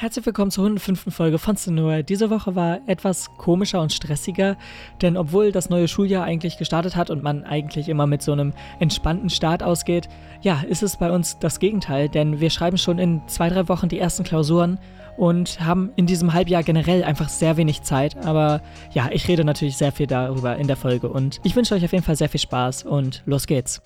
Herzlich 0.00 0.24
willkommen 0.24 0.50
zur 0.50 0.64
105. 0.64 1.14
Folge 1.14 1.36
von 1.38 1.56
Senua. 1.56 2.00
Diese 2.00 2.30
Woche 2.30 2.56
war 2.56 2.80
etwas 2.86 3.36
komischer 3.36 3.82
und 3.82 3.92
stressiger, 3.92 4.56
denn 5.02 5.18
obwohl 5.18 5.52
das 5.52 5.68
neue 5.68 5.88
Schuljahr 5.88 6.24
eigentlich 6.24 6.56
gestartet 6.56 6.96
hat 6.96 7.10
und 7.10 7.22
man 7.22 7.44
eigentlich 7.44 7.86
immer 7.86 8.06
mit 8.06 8.22
so 8.22 8.32
einem 8.32 8.54
entspannten 8.78 9.28
Start 9.28 9.62
ausgeht, 9.62 10.08
ja, 10.40 10.62
ist 10.66 10.82
es 10.82 10.96
bei 10.96 11.12
uns 11.12 11.38
das 11.38 11.58
Gegenteil, 11.58 12.08
denn 12.08 12.40
wir 12.40 12.48
schreiben 12.48 12.78
schon 12.78 12.98
in 12.98 13.20
zwei, 13.28 13.50
drei 13.50 13.68
Wochen 13.68 13.90
die 13.90 13.98
ersten 13.98 14.24
Klausuren 14.24 14.80
und 15.18 15.60
haben 15.60 15.90
in 15.96 16.06
diesem 16.06 16.32
Halbjahr 16.32 16.62
generell 16.62 17.04
einfach 17.04 17.28
sehr 17.28 17.58
wenig 17.58 17.82
Zeit. 17.82 18.16
Aber 18.24 18.62
ja, 18.94 19.10
ich 19.12 19.28
rede 19.28 19.44
natürlich 19.44 19.76
sehr 19.76 19.92
viel 19.92 20.06
darüber 20.06 20.56
in 20.56 20.66
der 20.66 20.76
Folge 20.76 21.10
und 21.10 21.42
ich 21.44 21.54
wünsche 21.56 21.74
euch 21.74 21.84
auf 21.84 21.92
jeden 21.92 22.04
Fall 22.04 22.16
sehr 22.16 22.30
viel 22.30 22.40
Spaß 22.40 22.84
und 22.84 23.22
los 23.26 23.46
geht's. 23.46 23.82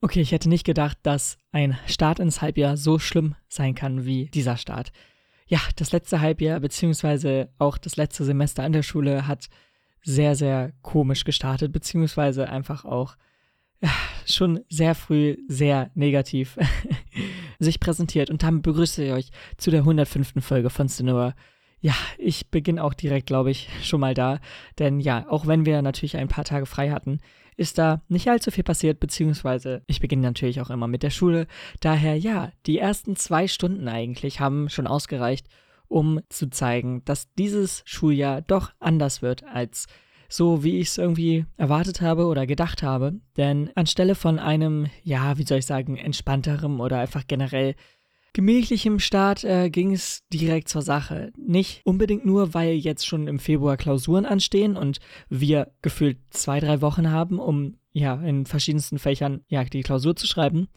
Okay, 0.00 0.22
ich 0.22 0.32
hätte 0.32 0.48
nicht 0.48 0.64
gedacht, 0.64 0.98
dass 1.04 1.38
ein 1.52 1.78
Start 1.86 2.18
ins 2.18 2.42
Halbjahr 2.42 2.76
so 2.76 2.98
schlimm 2.98 3.36
sein 3.48 3.76
kann 3.76 4.06
wie 4.06 4.26
dieser 4.26 4.56
Start 4.56 4.90
ja, 5.50 5.58
das 5.74 5.90
letzte 5.90 6.20
Halbjahr 6.20 6.60
beziehungsweise 6.60 7.50
auch 7.58 7.76
das 7.76 7.96
letzte 7.96 8.24
Semester 8.24 8.62
an 8.62 8.72
der 8.72 8.84
Schule 8.84 9.26
hat 9.26 9.48
sehr, 10.02 10.36
sehr 10.36 10.72
komisch 10.80 11.24
gestartet, 11.24 11.72
beziehungsweise 11.72 12.48
einfach 12.48 12.84
auch 12.84 13.16
ja, 13.82 13.90
schon 14.26 14.60
sehr 14.68 14.94
früh 14.94 15.36
sehr 15.48 15.90
negativ 15.94 16.56
sich 17.58 17.80
präsentiert. 17.80 18.30
Und 18.30 18.44
damit 18.44 18.62
begrüße 18.62 19.04
ich 19.04 19.12
euch 19.12 19.30
zu 19.56 19.72
der 19.72 19.80
105. 19.80 20.34
Folge 20.38 20.70
von 20.70 20.88
Cinema. 20.88 21.34
Ja, 21.82 21.94
ich 22.18 22.50
beginne 22.50 22.84
auch 22.84 22.92
direkt, 22.92 23.26
glaube 23.26 23.50
ich, 23.50 23.68
schon 23.82 24.00
mal 24.00 24.14
da. 24.14 24.38
Denn 24.78 25.00
ja, 25.00 25.26
auch 25.28 25.46
wenn 25.46 25.64
wir 25.64 25.80
natürlich 25.80 26.16
ein 26.16 26.28
paar 26.28 26.44
Tage 26.44 26.66
frei 26.66 26.90
hatten, 26.90 27.20
ist 27.56 27.78
da 27.78 28.02
nicht 28.08 28.28
allzu 28.28 28.50
viel 28.50 28.64
passiert, 28.64 29.00
beziehungsweise 29.00 29.82
ich 29.86 30.00
beginne 30.00 30.22
natürlich 30.22 30.60
auch 30.60 30.70
immer 30.70 30.88
mit 30.88 31.02
der 31.02 31.10
Schule. 31.10 31.46
Daher 31.80 32.16
ja, 32.16 32.52
die 32.66 32.78
ersten 32.78 33.16
zwei 33.16 33.48
Stunden 33.48 33.88
eigentlich 33.88 34.40
haben 34.40 34.68
schon 34.68 34.86
ausgereicht, 34.86 35.46
um 35.88 36.20
zu 36.28 36.48
zeigen, 36.50 37.02
dass 37.04 37.32
dieses 37.34 37.82
Schuljahr 37.84 38.42
doch 38.42 38.72
anders 38.78 39.22
wird 39.22 39.44
als 39.44 39.86
so, 40.28 40.62
wie 40.62 40.78
ich 40.78 40.88
es 40.88 40.98
irgendwie 40.98 41.44
erwartet 41.56 42.00
habe 42.00 42.26
oder 42.26 42.46
gedacht 42.46 42.82
habe. 42.82 43.20
Denn 43.36 43.70
anstelle 43.74 44.14
von 44.14 44.38
einem, 44.38 44.86
ja, 45.02 45.36
wie 45.38 45.44
soll 45.44 45.58
ich 45.58 45.66
sagen, 45.66 45.96
entspannterem 45.96 46.80
oder 46.80 46.98
einfach 46.98 47.26
generell 47.26 47.74
gemächlichem 48.32 48.98
Start 48.98 49.44
äh, 49.44 49.70
ging 49.70 49.92
es 49.92 50.22
direkt 50.32 50.68
zur 50.68 50.82
Sache. 50.82 51.32
Nicht 51.36 51.82
unbedingt 51.84 52.24
nur, 52.24 52.54
weil 52.54 52.74
jetzt 52.74 53.06
schon 53.06 53.26
im 53.26 53.38
Februar 53.38 53.76
Klausuren 53.76 54.26
anstehen 54.26 54.76
und 54.76 54.98
wir 55.28 55.72
gefühlt 55.82 56.18
zwei, 56.30 56.60
drei 56.60 56.80
Wochen 56.80 57.10
haben, 57.10 57.38
um 57.38 57.76
ja 57.92 58.14
in 58.14 58.46
verschiedensten 58.46 58.98
Fächern 58.98 59.40
ja 59.48 59.64
die 59.64 59.82
Klausur 59.82 60.16
zu 60.16 60.26
schreiben. 60.26 60.68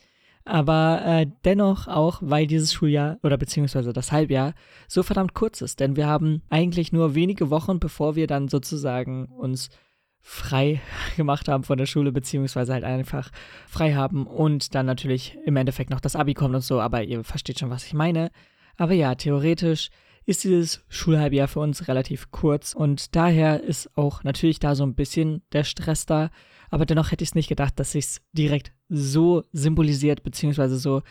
Aber 0.46 1.02
äh, 1.06 1.28
dennoch 1.46 1.88
auch, 1.88 2.20
weil 2.22 2.48
dieses 2.48 2.74
Schuljahr 2.74 3.18
oder 3.24 3.38
beziehungsweise 3.38 3.94
das 3.94 4.12
Halbjahr 4.12 4.54
so 4.90 5.02
verdammt 5.02 5.34
kurz 5.34 5.62
ist. 5.62 5.80
Denn 5.80 5.96
wir 5.96 6.08
haben 6.08 6.42
eigentlich 6.50 6.92
nur 6.92 7.16
wenige 7.16 7.50
Wochen, 7.50 7.80
bevor 7.80 8.16
wir 8.16 8.28
dann 8.28 8.50
sozusagen 8.50 9.28
uns 9.28 9.70
frei 10.24 10.82
gemacht 11.18 11.48
haben 11.48 11.64
von 11.64 11.78
der 11.78 11.86
Schule, 11.86 12.12
beziehungsweise 12.12 12.74
halt 12.74 12.86
einfach 12.86 13.30
frei 13.68 13.94
haben 13.94 14.26
und 14.26 14.74
dann 14.74 14.86
natürlich 14.86 15.38
im 15.46 15.58
Endeffekt 15.58 15.92
noch 15.92 16.00
das 16.00 16.16
Abi 16.16 16.34
kommt 16.34 16.56
und 16.56 16.64
so, 16.64 16.80
aber 16.82 17.04
ihr 17.04 17.24
versteht 17.24 17.60
schon, 17.60 17.70
was 17.70 17.86
ich 17.86 17.94
meine. 17.94 18.32
Aber 18.78 18.94
ja, 18.94 19.14
theoretisch 19.14 19.90
ist 20.26 20.46
dieses 20.46 20.84
Schulhalbjahr 20.88 21.50
für 21.50 21.60
uns 21.60 21.90
relativ 21.90 22.32
kurz 22.32 22.74
und 22.74 23.16
daher 23.16 23.62
ist 23.62 23.96
auch 23.98 24.24
natürlich 24.24 24.60
da 24.60 24.74
so 24.74 24.86
ein 24.86 24.96
bisschen 24.96 25.44
der 25.52 25.66
Stress 25.66 26.06
da, 26.06 26.32
aber 26.70 26.86
dennoch 26.86 27.12
hätte 27.12 27.24
ich 27.24 27.32
es 27.32 27.36
nicht 27.36 27.50
gedacht, 27.50 27.78
dass 27.80 27.92
sich 27.92 28.06
es 28.06 28.22
direkt 28.32 28.72
so 28.88 29.44
symbolisiert, 29.52 30.24
beziehungsweise 30.24 30.78
so, 30.78 31.04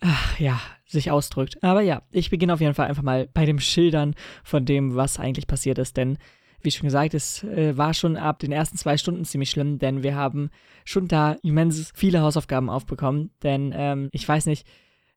ach, 0.00 0.38
ja, 0.38 0.60
sich 0.86 1.10
ausdrückt. 1.10 1.62
Aber 1.62 1.80
ja, 1.82 2.02
ich 2.12 2.30
beginne 2.30 2.54
auf 2.54 2.60
jeden 2.60 2.74
Fall 2.74 2.88
einfach 2.88 3.02
mal 3.02 3.28
bei 3.34 3.44
dem 3.44 3.58
Schildern 3.58 4.14
von 4.44 4.64
dem, 4.64 4.94
was 4.94 5.18
eigentlich 5.18 5.46
passiert 5.46 5.78
ist, 5.78 5.96
denn 5.96 6.18
wie 6.64 6.70
schon 6.70 6.86
gesagt, 6.86 7.14
es 7.14 7.42
äh, 7.44 7.76
war 7.76 7.94
schon 7.94 8.16
ab 8.16 8.38
den 8.38 8.52
ersten 8.52 8.76
zwei 8.76 8.96
Stunden 8.96 9.24
ziemlich 9.24 9.50
schlimm, 9.50 9.78
denn 9.78 10.02
wir 10.02 10.14
haben 10.14 10.50
schon 10.84 11.08
da 11.08 11.36
immens 11.42 11.92
viele 11.94 12.20
Hausaufgaben 12.20 12.70
aufbekommen. 12.70 13.30
Denn 13.42 13.72
ähm, 13.74 14.08
ich 14.12 14.28
weiß 14.28 14.46
nicht, 14.46 14.66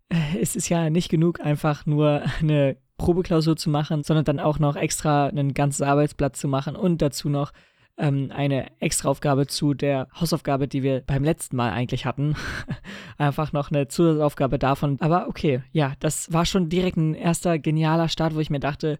äh, 0.09 0.40
es 0.42 0.56
ist 0.56 0.70
ja 0.70 0.90
nicht 0.90 1.09
genug, 1.09 1.40
einfach 1.40 1.86
nur 1.86 2.24
eine 2.40 2.78
Probeklausur 2.97 3.58
zu 3.58 3.70
machen, 3.70 4.03
sondern 4.03 4.25
dann 4.25 4.40
auch 4.40 4.59
noch 4.59 4.75
extra 4.75 5.28
ein 5.28 5.53
ganzes 5.53 5.81
Arbeitsblatt 5.81 6.36
zu 6.36 6.47
machen 6.47 6.75
und 6.75 7.02
dazu 7.02 7.30
noch 7.30 7.52
ähm, 7.97 8.31
eine 8.34 8.68
Extraaufgabe 8.80 9.47
zu 9.47 9.74
der 9.74 10.08
Hausaufgabe, 10.20 10.68
die 10.68 10.84
wir 10.84 11.02
beim 11.02 11.24
letzten 11.24 11.56
Mal 11.56 11.72
eigentlich 11.72 12.06
hatten. 12.06 12.36
Einfach 13.18 13.53
noch 13.53 13.72
eine 13.72 13.88
Zusatzaufgabe 13.88 14.59
davon. 14.59 14.97
Aber 15.00 15.28
okay, 15.28 15.64
ja, 15.72 15.94
das 16.00 16.31
war 16.31 16.46
schon 16.46 16.70
direkt 16.70 16.97
ein 16.97 17.16
erster 17.16 17.59
genialer 17.59 18.09
Start, 18.09 18.36
wo 18.36 18.40
ich 18.40 18.50
mir 18.50 18.59
dachte, 18.59 19.00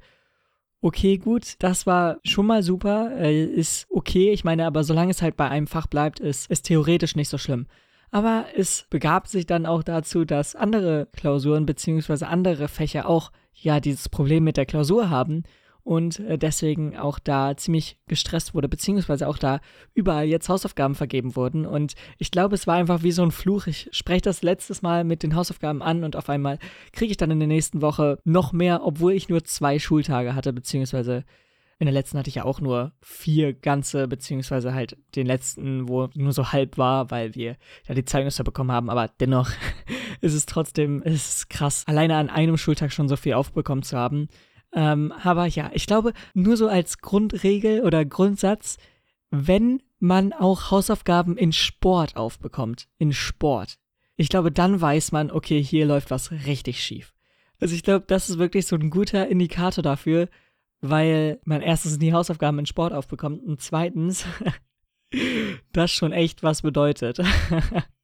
okay, 0.86 1.18
gut, 1.18 1.56
das 1.60 1.88
war 1.88 2.20
schon 2.24 2.46
mal 2.46 2.62
super, 2.62 3.12
äh, 3.18 3.44
ist 3.44 3.88
okay. 3.90 4.32
Ich 4.32 4.44
meine, 4.44 4.68
aber 4.68 4.84
solange 4.84 5.10
es 5.10 5.24
halt 5.24 5.36
bei 5.36 5.50
einem 5.50 5.66
Fach 5.66 5.88
bleibt, 5.88 6.20
ist 6.20 6.46
es 6.52 6.62
theoretisch 6.62 7.16
nicht 7.16 7.30
so 7.30 7.40
schlimm. 7.40 7.66
Aber 8.12 8.46
es 8.56 8.86
begab 8.92 9.28
sich 9.28 9.48
dann 9.48 9.66
auch 9.66 9.82
dazu, 9.82 10.26
dass 10.26 10.56
andere 10.56 11.08
Klausuren 11.12 11.66
bzw. 11.66 12.26
andere 12.26 12.68
Fächer 12.68 13.10
auch 13.10 13.32
ja 13.54 13.80
dieses 13.80 14.10
Problem 14.10 14.44
mit 14.44 14.58
der 14.58 14.68
Klausur 14.68 15.10
haben 15.10 15.42
und 15.86 16.20
äh, 16.20 16.40
deswegen 16.40 16.98
auch 16.98 17.20
da 17.20 17.56
ziemlich 17.56 18.00
gestresst 18.08 18.56
wurde, 18.56 18.68
beziehungsweise 18.68 19.28
auch 19.28 19.38
da 19.38 19.62
überall 19.94 20.26
jetzt 20.26 20.50
Hausaufgaben 20.50 20.96
vergeben 20.96 21.36
wurden. 21.36 21.68
Und 21.68 21.94
ich 22.18 22.32
glaube, 22.32 22.56
es 22.56 22.66
war 22.66 22.76
einfach 22.76 23.04
wie 23.04 23.12
so 23.12 23.22
ein 23.22 23.30
Fluch. 23.30 23.68
Ich 23.68 23.88
spreche 23.92 24.24
das 24.24 24.42
letztes 24.42 24.82
Mal 24.82 25.04
mit 25.04 25.22
den 25.22 25.36
Hausaufgaben 25.36 25.84
an 25.84 26.04
und 26.04 26.16
auf 26.16 26.28
einmal 26.28 26.58
kriege 26.92 27.12
ich 27.12 27.18
dann 27.18 27.30
in 27.30 27.40
der 27.40 27.48
nächsten 27.48 27.82
Woche 27.82 28.18
noch 28.24 28.52
mehr, 28.52 28.84
obwohl 28.84 29.14
ich 29.14 29.30
nur 29.30 29.44
zwei 29.44 29.78
Schultage 29.78 30.34
hatte, 30.34 30.54
beziehungsweise 30.54 31.24
in 31.78 31.86
der 31.86 31.94
letzten 31.94 32.18
hatte 32.18 32.30
ich 32.30 32.36
ja 32.36 32.46
auch 32.46 32.62
nur 32.62 32.94
vier 33.02 33.54
ganze, 33.54 34.08
beziehungsweise 34.08 34.74
halt 34.74 34.98
den 35.16 35.28
letzten, 35.28 35.88
wo 35.88 36.10
nur 36.16 36.32
so 36.32 36.52
halb 36.52 36.80
war, 36.80 37.12
weil 37.12 37.36
wir 37.36 37.58
ja 37.88 37.94
die 37.94 38.06
Zeugnisse 38.06 38.44
bekommen 38.44 38.72
haben. 38.72 38.90
Aber 38.90 39.12
dennoch 39.20 39.52
ist 40.22 40.34
es 40.34 40.48
trotzdem, 40.48 41.04
ist 41.04 41.36
es 41.36 41.50
krass, 41.50 41.84
alleine 41.86 42.16
an 42.16 42.30
einem 42.32 42.58
Schultag 42.58 42.92
schon 42.92 43.08
so 43.08 43.18
viel 43.18 43.34
aufbekommen 43.34 43.84
zu 43.84 43.98
haben. 43.98 44.30
Ähm, 44.76 45.14
aber 45.24 45.46
ja, 45.48 45.72
ich 45.74 45.88
glaube, 45.88 46.14
nur 46.34 46.58
so 46.58 46.68
als 46.68 47.00
Grundregel 47.00 47.82
oder 47.82 48.04
Grundsatz, 48.04 48.78
wenn 49.32 49.82
man 50.00 50.34
auch 50.34 50.70
Hausaufgaben 50.70 51.38
in 51.38 51.54
Sport 51.54 52.18
aufbekommt, 52.18 52.88
in 52.98 53.14
Sport, 53.14 53.78
ich 54.18 54.30
glaube, 54.30 54.52
dann 54.52 54.80
weiß 54.80 55.14
man, 55.14 55.32
okay, 55.32 55.64
hier 55.64 55.86
läuft 55.86 56.12
was 56.12 56.32
richtig 56.32 56.84
schief. 56.84 57.14
Also 57.60 57.74
ich 57.74 57.84
glaube, 57.84 58.06
das 58.08 58.30
ist 58.30 58.38
wirklich 58.38 58.68
so 58.68 58.76
ein 58.76 58.90
guter 58.90 59.28
Indikator 59.28 59.82
dafür, 59.82 60.30
weil 60.82 61.40
man 61.46 61.62
erstens 61.62 61.98
die 61.98 62.14
Hausaufgaben 62.14 62.60
in 62.60 62.66
Sport 62.66 62.94
aufbekommt 62.94 63.44
und 63.44 63.62
zweitens 63.62 64.26
das 65.72 65.92
schon 65.92 66.12
echt 66.12 66.44
was 66.44 66.62
bedeutet. 66.62 67.20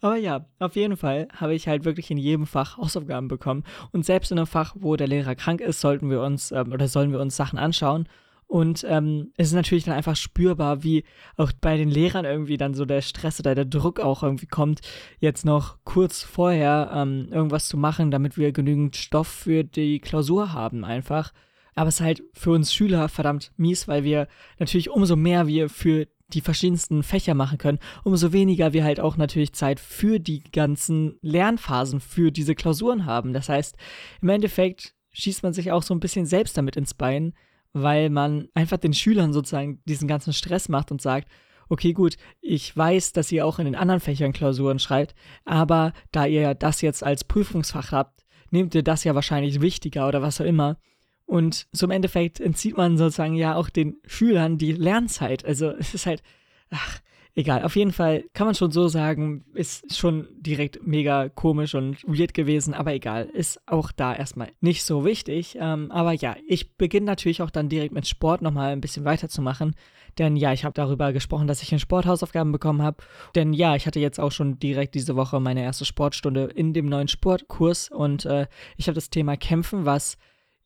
Aber 0.00 0.16
ja, 0.16 0.46
auf 0.58 0.76
jeden 0.76 0.96
Fall 0.96 1.28
habe 1.34 1.54
ich 1.54 1.68
halt 1.68 1.84
wirklich 1.84 2.10
in 2.10 2.18
jedem 2.18 2.46
Fach 2.46 2.76
Hausaufgaben 2.76 3.28
bekommen. 3.28 3.64
Und 3.92 4.04
selbst 4.04 4.32
in 4.32 4.38
einem 4.38 4.46
Fach, 4.46 4.74
wo 4.78 4.96
der 4.96 5.08
Lehrer 5.08 5.34
krank 5.34 5.60
ist, 5.60 5.80
sollten 5.80 6.10
wir 6.10 6.22
uns 6.22 6.52
ähm, 6.52 6.72
oder 6.72 6.88
sollen 6.88 7.12
wir 7.12 7.20
uns 7.20 7.36
Sachen 7.36 7.58
anschauen. 7.58 8.08
Und 8.48 8.86
ähm, 8.88 9.32
es 9.36 9.48
ist 9.48 9.54
natürlich 9.54 9.84
dann 9.84 9.94
einfach 9.94 10.14
spürbar, 10.14 10.84
wie 10.84 11.04
auch 11.36 11.50
bei 11.60 11.76
den 11.76 11.90
Lehrern 11.90 12.24
irgendwie 12.24 12.56
dann 12.56 12.74
so 12.74 12.84
der 12.84 13.02
Stress 13.02 13.40
oder 13.40 13.56
der 13.56 13.64
Druck 13.64 13.98
auch 13.98 14.22
irgendwie 14.22 14.46
kommt, 14.46 14.82
jetzt 15.18 15.44
noch 15.44 15.78
kurz 15.84 16.22
vorher 16.22 16.92
ähm, 16.94 17.28
irgendwas 17.32 17.66
zu 17.66 17.76
machen, 17.76 18.12
damit 18.12 18.38
wir 18.38 18.52
genügend 18.52 18.94
Stoff 18.94 19.26
für 19.26 19.64
die 19.64 19.98
Klausur 19.98 20.52
haben 20.52 20.84
einfach. 20.84 21.32
Aber 21.74 21.88
es 21.88 21.96
ist 21.96 22.00
halt 22.00 22.22
für 22.32 22.52
uns 22.52 22.72
Schüler 22.72 23.08
verdammt 23.08 23.52
mies, 23.56 23.88
weil 23.88 24.04
wir 24.04 24.28
natürlich 24.58 24.90
umso 24.90 25.16
mehr 25.16 25.46
wir 25.48 25.68
für 25.68 26.06
die 26.28 26.40
verschiedensten 26.40 27.02
Fächer 27.02 27.34
machen 27.34 27.58
können, 27.58 27.78
umso 28.04 28.32
weniger 28.32 28.72
wir 28.72 28.84
halt 28.84 29.00
auch 29.00 29.16
natürlich 29.16 29.52
Zeit 29.52 29.78
für 29.78 30.18
die 30.18 30.42
ganzen 30.42 31.18
Lernphasen, 31.22 32.00
für 32.00 32.32
diese 32.32 32.54
Klausuren 32.54 33.06
haben. 33.06 33.32
Das 33.32 33.48
heißt, 33.48 33.76
im 34.20 34.28
Endeffekt 34.28 34.94
schießt 35.12 35.42
man 35.42 35.52
sich 35.52 35.72
auch 35.72 35.82
so 35.82 35.94
ein 35.94 36.00
bisschen 36.00 36.26
selbst 36.26 36.56
damit 36.56 36.76
ins 36.76 36.94
Bein, 36.94 37.32
weil 37.72 38.10
man 38.10 38.48
einfach 38.54 38.78
den 38.78 38.94
Schülern 38.94 39.32
sozusagen 39.32 39.80
diesen 39.84 40.08
ganzen 40.08 40.32
Stress 40.32 40.68
macht 40.68 40.90
und 40.90 41.00
sagt, 41.00 41.28
okay, 41.68 41.92
gut, 41.92 42.16
ich 42.40 42.76
weiß, 42.76 43.12
dass 43.12 43.32
ihr 43.32 43.46
auch 43.46 43.58
in 43.58 43.64
den 43.64 43.74
anderen 43.74 44.00
Fächern 44.00 44.32
Klausuren 44.32 44.78
schreibt, 44.78 45.14
aber 45.44 45.92
da 46.12 46.26
ihr 46.26 46.54
das 46.54 46.80
jetzt 46.80 47.02
als 47.02 47.24
Prüfungsfach 47.24 47.92
habt, 47.92 48.24
nehmt 48.50 48.74
ihr 48.74 48.82
das 48.82 49.04
ja 49.04 49.14
wahrscheinlich 49.14 49.60
wichtiger 49.60 50.06
oder 50.08 50.22
was 50.22 50.40
auch 50.40 50.44
immer. 50.44 50.78
Und 51.26 51.66
im 51.80 51.90
Endeffekt 51.90 52.40
entzieht 52.40 52.76
man 52.76 52.96
sozusagen 52.96 53.34
ja 53.34 53.56
auch 53.56 53.68
den 53.68 53.96
Schülern 54.06 54.58
die 54.58 54.72
Lernzeit. 54.72 55.44
Also 55.44 55.70
es 55.78 55.92
ist 55.92 56.06
halt, 56.06 56.22
ach, 56.70 57.00
egal. 57.34 57.62
Auf 57.64 57.76
jeden 57.76 57.92
Fall 57.92 58.24
kann 58.32 58.46
man 58.46 58.54
schon 58.54 58.70
so 58.70 58.88
sagen, 58.88 59.44
ist 59.54 59.96
schon 59.96 60.28
direkt 60.38 60.86
mega 60.86 61.28
komisch 61.28 61.74
und 61.74 62.02
weird 62.04 62.32
gewesen, 62.32 62.74
aber 62.74 62.94
egal. 62.94 63.26
Ist 63.26 63.60
auch 63.66 63.92
da 63.92 64.14
erstmal 64.14 64.52
nicht 64.60 64.84
so 64.84 65.04
wichtig. 65.04 65.56
Ähm, 65.60 65.90
aber 65.90 66.12
ja, 66.12 66.36
ich 66.46 66.76
beginne 66.76 67.06
natürlich 67.06 67.42
auch 67.42 67.50
dann 67.50 67.68
direkt 67.68 67.92
mit 67.92 68.06
Sport 68.06 68.40
nochmal 68.42 68.72
ein 68.72 68.80
bisschen 68.80 69.04
weiterzumachen. 69.04 69.74
Denn 70.18 70.36
ja, 70.36 70.52
ich 70.52 70.64
habe 70.64 70.72
darüber 70.72 71.12
gesprochen, 71.12 71.46
dass 71.46 71.62
ich 71.62 71.72
in 71.72 71.78
Sporthausaufgaben 71.78 72.52
bekommen 72.52 72.82
habe. 72.82 72.98
Denn 73.34 73.52
ja, 73.52 73.76
ich 73.76 73.86
hatte 73.86 74.00
jetzt 74.00 74.18
auch 74.18 74.32
schon 74.32 74.58
direkt 74.58 74.94
diese 74.94 75.14
Woche 75.14 75.40
meine 75.40 75.62
erste 75.62 75.84
Sportstunde 75.84 76.44
in 76.44 76.72
dem 76.72 76.86
neuen 76.86 77.08
Sportkurs 77.08 77.90
und 77.90 78.24
äh, 78.24 78.46
ich 78.76 78.88
habe 78.88 78.94
das 78.94 79.10
Thema 79.10 79.36
Kämpfen, 79.36 79.84
was 79.84 80.16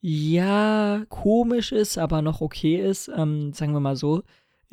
ja 0.01 1.05
komisch 1.09 1.73
ist, 1.73 1.99
aber 1.99 2.23
noch 2.23 2.41
okay 2.41 2.77
ist, 2.77 3.11
ähm, 3.15 3.53
sagen 3.53 3.73
wir 3.73 3.81
mal 3.81 3.97
so. 3.97 4.23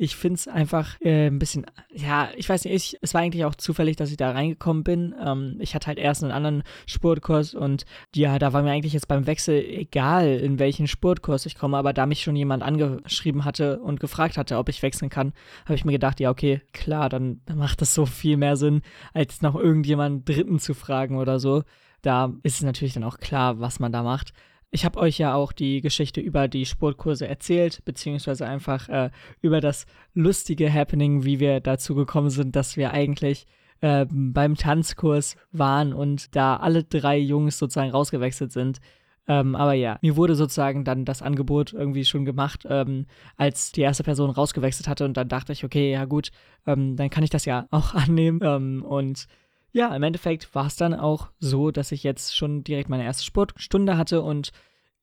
Ich 0.00 0.14
finde 0.14 0.36
es 0.36 0.46
einfach 0.46 1.00
äh, 1.00 1.26
ein 1.26 1.40
bisschen, 1.40 1.66
ja, 1.92 2.28
ich 2.36 2.48
weiß 2.48 2.64
nicht, 2.64 2.74
ich, 2.74 2.98
es 3.02 3.14
war 3.14 3.20
eigentlich 3.20 3.44
auch 3.44 3.56
zufällig, 3.56 3.96
dass 3.96 4.12
ich 4.12 4.16
da 4.16 4.30
reingekommen 4.30 4.84
bin. 4.84 5.12
Ähm, 5.20 5.56
ich 5.58 5.74
hatte 5.74 5.88
halt 5.88 5.98
erst 5.98 6.22
einen 6.22 6.30
anderen 6.30 6.62
Sportkurs 6.86 7.52
und 7.52 7.84
ja, 8.14 8.38
da 8.38 8.52
war 8.52 8.62
mir 8.62 8.70
eigentlich 8.70 8.92
jetzt 8.92 9.08
beim 9.08 9.26
Wechsel 9.26 9.56
egal, 9.56 10.28
in 10.28 10.60
welchen 10.60 10.86
Sportkurs 10.86 11.46
ich 11.46 11.56
komme, 11.56 11.76
aber 11.76 11.92
da 11.92 12.06
mich 12.06 12.22
schon 12.22 12.36
jemand 12.36 12.62
angeschrieben 12.62 13.44
hatte 13.44 13.80
und 13.80 13.98
gefragt 13.98 14.38
hatte, 14.38 14.56
ob 14.58 14.68
ich 14.68 14.82
wechseln 14.82 15.10
kann, 15.10 15.32
habe 15.64 15.74
ich 15.74 15.84
mir 15.84 15.92
gedacht, 15.92 16.20
ja, 16.20 16.30
okay, 16.30 16.62
klar, 16.72 17.08
dann 17.08 17.40
macht 17.52 17.80
das 17.80 17.92
so 17.92 18.06
viel 18.06 18.36
mehr 18.36 18.56
Sinn, 18.56 18.82
als 19.14 19.42
noch 19.42 19.56
irgendjemanden 19.56 20.24
Dritten 20.24 20.60
zu 20.60 20.74
fragen 20.74 21.16
oder 21.16 21.40
so. 21.40 21.64
Da 22.02 22.32
ist 22.44 22.54
es 22.54 22.62
natürlich 22.62 22.94
dann 22.94 23.04
auch 23.04 23.18
klar, 23.18 23.58
was 23.58 23.80
man 23.80 23.90
da 23.90 24.04
macht. 24.04 24.32
Ich 24.70 24.84
habe 24.84 25.00
euch 25.00 25.18
ja 25.18 25.34
auch 25.34 25.52
die 25.52 25.80
Geschichte 25.80 26.20
über 26.20 26.46
die 26.46 26.66
Sportkurse 26.66 27.26
erzählt, 27.26 27.82
beziehungsweise 27.84 28.46
einfach 28.46 28.88
äh, 28.88 29.10
über 29.40 29.60
das 29.60 29.86
lustige 30.12 30.72
Happening, 30.72 31.24
wie 31.24 31.40
wir 31.40 31.60
dazu 31.60 31.94
gekommen 31.94 32.28
sind, 32.28 32.54
dass 32.54 32.76
wir 32.76 32.92
eigentlich 32.92 33.46
äh, 33.80 34.06
beim 34.10 34.56
Tanzkurs 34.56 35.36
waren 35.52 35.94
und 35.94 36.36
da 36.36 36.56
alle 36.56 36.84
drei 36.84 37.16
Jungs 37.16 37.58
sozusagen 37.58 37.92
rausgewechselt 37.92 38.52
sind. 38.52 38.78
Ähm, 39.26 39.54
aber 39.54 39.74
ja, 39.74 39.98
mir 40.02 40.16
wurde 40.16 40.34
sozusagen 40.34 40.84
dann 40.84 41.04
das 41.04 41.22
Angebot 41.22 41.72
irgendwie 41.72 42.04
schon 42.04 42.24
gemacht, 42.24 42.66
ähm, 42.68 43.06
als 43.36 43.72
die 43.72 43.82
erste 43.82 44.02
Person 44.02 44.30
rausgewechselt 44.30 44.88
hatte 44.88 45.04
und 45.04 45.16
dann 45.16 45.28
dachte 45.28 45.52
ich, 45.52 45.64
okay, 45.64 45.92
ja 45.92 46.06
gut, 46.06 46.30
ähm, 46.66 46.96
dann 46.96 47.10
kann 47.10 47.24
ich 47.24 47.30
das 47.30 47.44
ja 47.44 47.66
auch 47.70 47.94
annehmen 47.94 48.40
ähm, 48.42 48.82
und 48.82 49.26
ja, 49.72 49.94
im 49.94 50.02
Endeffekt 50.02 50.54
war 50.54 50.66
es 50.66 50.76
dann 50.76 50.94
auch 50.94 51.28
so, 51.38 51.70
dass 51.70 51.92
ich 51.92 52.02
jetzt 52.02 52.36
schon 52.36 52.64
direkt 52.64 52.88
meine 52.88 53.04
erste 53.04 53.24
Sportstunde 53.24 53.96
hatte 53.96 54.22
und 54.22 54.52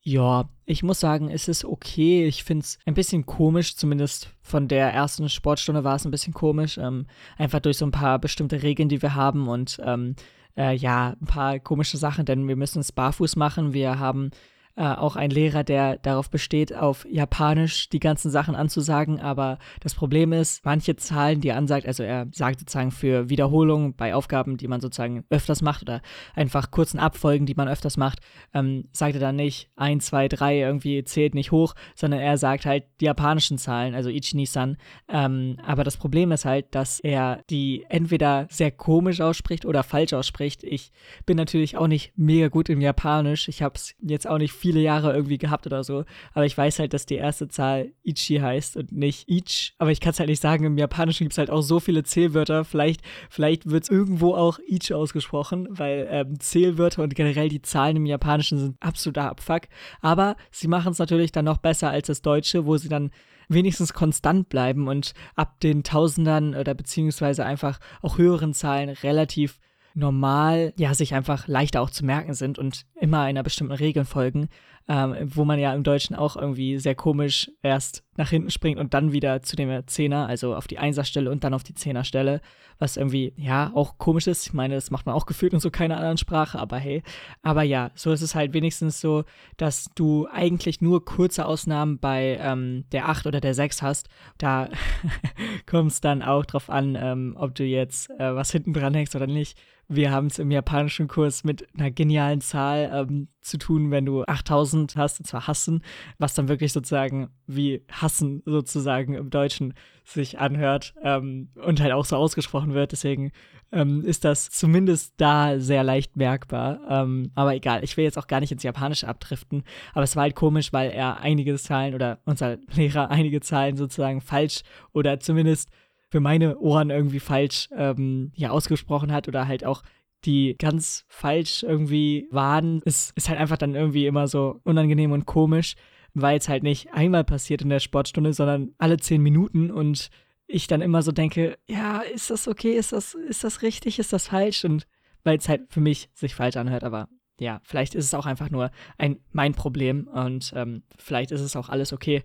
ja, 0.08 0.48
ich 0.66 0.84
muss 0.84 1.00
sagen, 1.00 1.32
es 1.32 1.48
ist 1.48 1.66
okay. 1.66 2.28
Ich 2.28 2.44
finde 2.44 2.64
es 2.64 2.78
ein 2.86 2.94
bisschen 2.94 3.26
komisch, 3.26 3.76
zumindest 3.76 4.30
von 4.44 4.68
der 4.68 4.94
ersten 4.94 5.30
Sportstunde 5.30 5.84
war 5.84 5.96
es 5.96 6.06
ein 6.06 6.12
bisschen 6.12 6.34
komisch. 6.34 6.78
Ähm, 6.78 7.08
einfach 7.40 7.60
durch 7.60 7.80
so 7.80 7.88
ein 7.88 7.92
paar 7.92 8.20
bestimmte 8.20 8.62
Regeln, 8.62 8.88
die 8.88 9.02
wir 9.02 9.16
haben 9.16 9.48
und 9.48 9.80
ähm, 9.84 10.16
äh, 10.56 10.76
ja, 10.76 11.16
ein 11.20 11.26
paar 11.26 11.60
komische 11.60 11.98
Sachen, 11.98 12.26
denn 12.26 12.48
wir 12.48 12.56
müssen 12.56 12.82
es 12.82 12.92
barfuß 12.92 13.36
machen. 13.36 13.74
Wir 13.74 13.98
haben 13.98 14.30
äh, 14.78 14.84
auch 14.84 15.16
ein 15.16 15.30
Lehrer, 15.30 15.64
der 15.64 15.98
darauf 15.98 16.30
besteht, 16.30 16.76
auf 16.76 17.06
Japanisch 17.10 17.90
die 17.90 18.00
ganzen 18.00 18.30
Sachen 18.30 18.56
anzusagen. 18.56 19.22
Aber 19.22 19.58
das 19.80 19.96
Problem 19.96 20.34
ist, 20.34 20.66
manche 20.66 20.96
Zahlen, 20.96 21.40
die 21.40 21.50
er 21.50 21.58
ansagt, 21.58 21.88
also 21.88 22.04
er 22.04 22.28
sagt 22.34 22.60
sozusagen 22.60 22.92
für 22.92 23.30
Wiederholungen 23.30 23.96
bei 23.96 24.14
Aufgaben, 24.14 24.58
die 24.58 24.68
man 24.68 24.82
sozusagen 24.82 25.24
öfters 25.30 25.62
macht 25.62 25.82
oder 25.82 26.02
einfach 26.36 26.72
kurzen 26.72 27.00
Abfolgen, 27.00 27.46
die 27.46 27.56
man 27.56 27.70
öfters 27.70 27.96
macht, 27.96 28.20
ähm, 28.54 28.90
sagt 28.92 29.16
er 29.16 29.22
dann 29.22 29.38
nicht 29.38 29.70
1, 29.78 30.06
2, 30.08 30.28
3 30.28 30.60
irgendwie 30.60 31.04
zählt 31.06 31.36
nicht 31.36 31.52
hoch, 31.52 31.74
sondern 31.96 32.20
er 32.20 32.38
sagt 32.38 32.66
halt 32.66 32.84
die 33.00 33.06
japanischen 33.06 33.58
Zahlen, 33.58 33.96
also 33.96 34.10
Ichini-san. 34.10 34.78
Ähm, 35.08 35.58
aber 35.66 35.84
das 35.84 35.98
Problem 35.98 36.32
ist 36.32 36.46
halt, 36.46 36.76
dass 36.76 37.00
er 37.00 37.44
die 37.50 37.86
entweder 37.88 38.48
sehr 38.50 38.72
komisch 38.72 39.22
ausspricht 39.22 39.66
oder 39.66 39.84
falsch 39.84 40.14
ausspricht. 40.14 40.64
Ich 40.64 40.92
bin 41.26 41.38
natürlich 41.38 41.78
auch 41.78 41.88
nicht 41.88 42.12
mega 42.18 42.50
gut 42.50 42.68
im 42.68 42.82
Japanisch. 42.82 43.48
Ich 43.48 43.62
habe 43.62 43.76
es 43.76 43.96
jetzt 44.02 44.28
auch 44.28 44.38
nicht 44.38 44.52
viele 44.66 44.82
Jahre 44.82 45.14
irgendwie 45.14 45.38
gehabt 45.38 45.68
oder 45.68 45.84
so. 45.84 46.06
Aber 46.34 46.44
ich 46.48 46.58
weiß 46.58 46.80
halt, 46.80 46.94
dass 46.94 47.06
die 47.06 47.18
erste 47.18 47.48
Zahl 47.48 47.92
Ichi 48.02 48.38
heißt 48.38 48.78
und 48.78 48.92
nicht 48.92 49.26
Ich. 49.28 49.76
Aber 49.78 49.92
ich 49.92 50.02
kann 50.02 50.10
es 50.10 50.20
halt 50.20 50.28
nicht 50.30 50.42
sagen. 50.42 50.66
Im 50.66 50.80
Japanischen 50.80 51.26
gibt 51.26 51.34
es 51.34 51.38
halt 51.38 51.52
auch 51.52 51.62
so 51.62 51.80
viele 51.80 52.04
Zählwörter. 52.04 52.66
Vielleicht, 52.66 53.02
vielleicht 53.30 53.70
wird 53.70 53.84
es 53.84 53.92
irgendwo 53.92 54.34
auch 54.34 54.58
Ich 54.66 54.92
ausgesprochen, 54.92 55.68
weil 55.70 56.08
ähm, 56.10 56.40
Zählwörter 56.40 57.04
und 57.04 57.14
generell 57.14 57.48
die 57.48 57.62
Zahlen 57.62 57.98
im 57.98 58.08
Japanischen 58.08 58.58
sind 58.58 58.78
absoluter 58.80 59.30
Abfuck. 59.30 59.68
Aber 60.02 60.36
sie 60.50 60.68
machen 60.68 60.94
es 60.94 60.98
natürlich 60.98 61.32
dann 61.32 61.46
noch 61.46 61.58
besser 61.58 61.92
als 61.92 62.08
das 62.08 62.24
Deutsche, 62.24 62.66
wo 62.66 62.78
sie 62.78 62.90
dann 62.90 63.12
wenigstens 63.48 63.94
konstant 63.94 64.50
bleiben 64.50 64.88
und 64.88 65.14
ab 65.36 65.60
den 65.60 65.84
Tausendern 65.84 66.56
oder 66.56 66.74
beziehungsweise 66.74 67.46
einfach 67.46 67.80
auch 68.02 68.18
höheren 68.18 68.56
Zahlen 68.56 68.90
relativ 68.90 69.60
normal, 69.96 70.74
ja, 70.78 70.94
sich 70.94 71.16
einfach 71.16 71.48
leichter 71.48 71.82
auch 71.82 71.90
zu 71.90 72.06
merken 72.06 72.34
sind 72.34 72.60
und 72.60 72.86
immer 73.00 73.22
einer 73.22 73.44
bestimmten 73.44 73.74
Regel 73.74 74.06
folgen, 74.06 74.50
ähm, 74.88 75.16
wo 75.34 75.46
man 75.46 75.60
ja 75.60 75.74
im 75.74 75.84
Deutschen 75.84 76.16
auch 76.16 76.36
irgendwie 76.36 76.78
sehr 76.78 76.96
komisch 76.96 77.52
erst 77.64 78.04
nach 78.18 78.30
hinten 78.30 78.52
springt 78.52 78.80
und 78.80 78.94
dann 78.94 79.12
wieder 79.12 79.42
zu 79.42 79.56
dem 79.56 79.86
Zehner, 79.88 80.28
also 80.28 80.56
auf 80.56 80.68
die 80.68 80.78
Einserstelle 80.78 81.32
und 81.32 81.44
dann 81.44 81.54
auf 81.54 81.64
die 81.64 81.74
Zehnerstelle, 81.74 82.40
was 82.78 82.96
irgendwie, 82.96 83.34
ja, 83.36 83.72
auch 83.74 83.98
komisch 83.98 84.28
ist. 84.28 84.46
Ich 84.46 84.54
meine, 84.54 84.76
das 84.76 84.92
macht 84.92 85.06
man 85.06 85.16
auch 85.16 85.26
gefühlt 85.26 85.54
in 85.54 85.60
so 85.60 85.72
keiner 85.72 85.98
anderen 85.98 86.18
Sprache, 86.18 86.60
aber 86.60 86.78
hey. 86.78 87.04
Aber 87.42 87.64
ja, 87.64 87.92
so 87.96 88.12
ist 88.12 88.22
es 88.22 88.36
halt 88.36 88.54
wenigstens 88.54 89.02
so, 89.02 89.24
dass 89.58 89.90
du 89.96 90.28
eigentlich 90.32 90.82
nur 90.82 91.04
kurze 91.04 91.46
Ausnahmen 91.46 92.00
bei 92.00 92.38
ähm, 92.40 92.86
der 92.92 93.10
8 93.10 93.26
oder 93.28 93.42
der 93.42 93.54
6 93.54 93.82
hast. 93.82 94.08
Da 94.38 94.70
kommt 95.66 95.92
es 95.92 96.02
dann 96.02 96.22
auch 96.22 96.46
drauf 96.46 96.70
an, 96.70 96.96
ähm, 97.00 97.36
ob 97.40 97.56
du 97.56 97.64
jetzt 97.64 98.10
äh, 98.12 98.36
was 98.36 98.52
hinten 98.52 98.74
dran 98.74 98.94
hängst 98.94 99.16
oder 99.16 99.28
nicht. 99.28 99.58
Wir 99.88 100.12
haben 100.12 100.28
es 100.28 100.40
im 100.40 100.50
japanischen 100.50 101.08
Kurs 101.08 101.44
mit 101.44 101.68
einer 101.78 101.92
genialen 101.92 102.42
Zahl 102.42 102.90
ähm, 102.92 103.28
zu 103.42 103.58
tun, 103.58 103.92
wenn 103.92 104.06
du 104.06 104.24
8000 104.24 104.75
hast, 104.96 105.20
und 105.20 105.26
zwar 105.26 105.48
hassen, 105.48 105.82
was 106.18 106.34
dann 106.34 106.48
wirklich 106.48 106.74
sozusagen 106.74 107.30
wie 107.48 107.84
hassen 107.92 108.42
sozusagen 108.46 109.14
im 109.16 109.30
Deutschen 109.30 109.74
sich 110.04 110.40
anhört 110.40 110.94
ähm, 111.02 111.50
und 111.56 111.82
halt 111.82 111.92
auch 111.92 112.06
so 112.06 112.16
ausgesprochen 112.16 112.74
wird. 112.74 112.92
Deswegen 112.92 113.32
ähm, 113.72 114.04
ist 114.06 114.24
das 114.24 114.50
zumindest 114.52 115.14
da 115.18 115.60
sehr 115.60 115.84
leicht 115.84 116.16
merkbar. 116.16 116.80
Ähm, 116.90 117.32
aber 117.36 117.56
egal, 117.56 117.84
ich 117.84 117.98
will 117.98 118.04
jetzt 118.04 118.18
auch 118.18 118.28
gar 118.28 118.40
nicht 118.40 118.52
ins 118.52 118.64
Japanische 118.64 119.08
abdriften. 119.08 119.64
Aber 119.94 120.04
es 120.04 120.16
war 120.16 120.24
halt 120.24 120.36
komisch, 120.36 120.72
weil 120.74 120.92
er 120.92 121.20
einige 121.20 121.56
Zahlen 121.56 121.96
oder 121.96 122.20
unser 122.26 122.58
Lehrer 122.76 123.10
einige 123.10 123.42
Zahlen 123.42 123.78
sozusagen 123.78 124.22
falsch 124.22 124.62
oder 124.94 125.20
zumindest 125.20 125.70
für 126.10 126.20
meine 126.20 126.58
Ohren 126.60 126.92
irgendwie 126.92 127.20
falsch 127.20 127.68
ähm, 127.76 128.32
ja, 128.36 128.52
ausgesprochen 128.52 129.12
hat 129.12 129.28
oder 129.28 129.48
halt 129.48 129.66
auch 129.66 129.82
die 130.26 130.56
ganz 130.58 131.06
falsch 131.08 131.64
irgendwie 131.64 132.28
waren, 132.32 132.82
ist, 132.84 133.12
ist 133.16 133.30
halt 133.30 133.40
einfach 133.40 133.58
dann 133.58 133.76
irgendwie 133.76 134.08
immer 134.08 134.28
so 134.28 134.60
unangenehm 134.64 135.12
und 135.12 135.26
komisch, 135.26 135.76
weil 136.14 136.38
es 136.38 136.50
halt 136.50 136.64
nicht 136.64 136.94
einmal 136.94 137.24
passiert 137.24 137.62
in 137.62 137.70
der 137.70 137.80
Sportstunde, 137.80 138.34
sondern 138.34 138.72
alle 138.78 138.98
zehn 138.98 139.22
Minuten. 139.22 139.72
Und 139.72 140.10
ich 140.48 140.68
dann 140.68 140.82
immer 140.82 141.02
so 141.02 141.12
denke, 141.12 141.58
ja, 141.68 142.00
ist 142.00 142.30
das 142.30 142.48
okay, 142.48 142.74
ist 142.74 142.92
das, 142.92 143.14
ist 143.14 143.44
das 143.44 143.62
richtig, 143.62 144.00
ist 144.00 144.14
das 144.14 144.28
falsch? 144.28 144.66
Und 144.66 144.88
weil 145.24 145.38
es 145.38 145.50
halt 145.50 145.72
für 145.72 145.82
mich 145.82 146.10
sich 146.14 146.36
falsch 146.36 146.58
anhört, 146.58 146.84
aber 146.84 147.10
ja, 147.40 147.60
vielleicht 147.64 147.96
ist 147.96 148.06
es 148.06 148.14
auch 148.14 148.26
einfach 148.26 148.50
nur 148.50 148.72
ein 148.98 149.20
mein 149.32 149.54
Problem. 149.54 150.08
Und 150.08 150.54
ähm, 150.56 150.84
vielleicht 150.98 151.32
ist 151.32 151.42
es 151.42 151.56
auch 151.56 151.70
alles 151.70 151.92
okay. 151.92 152.24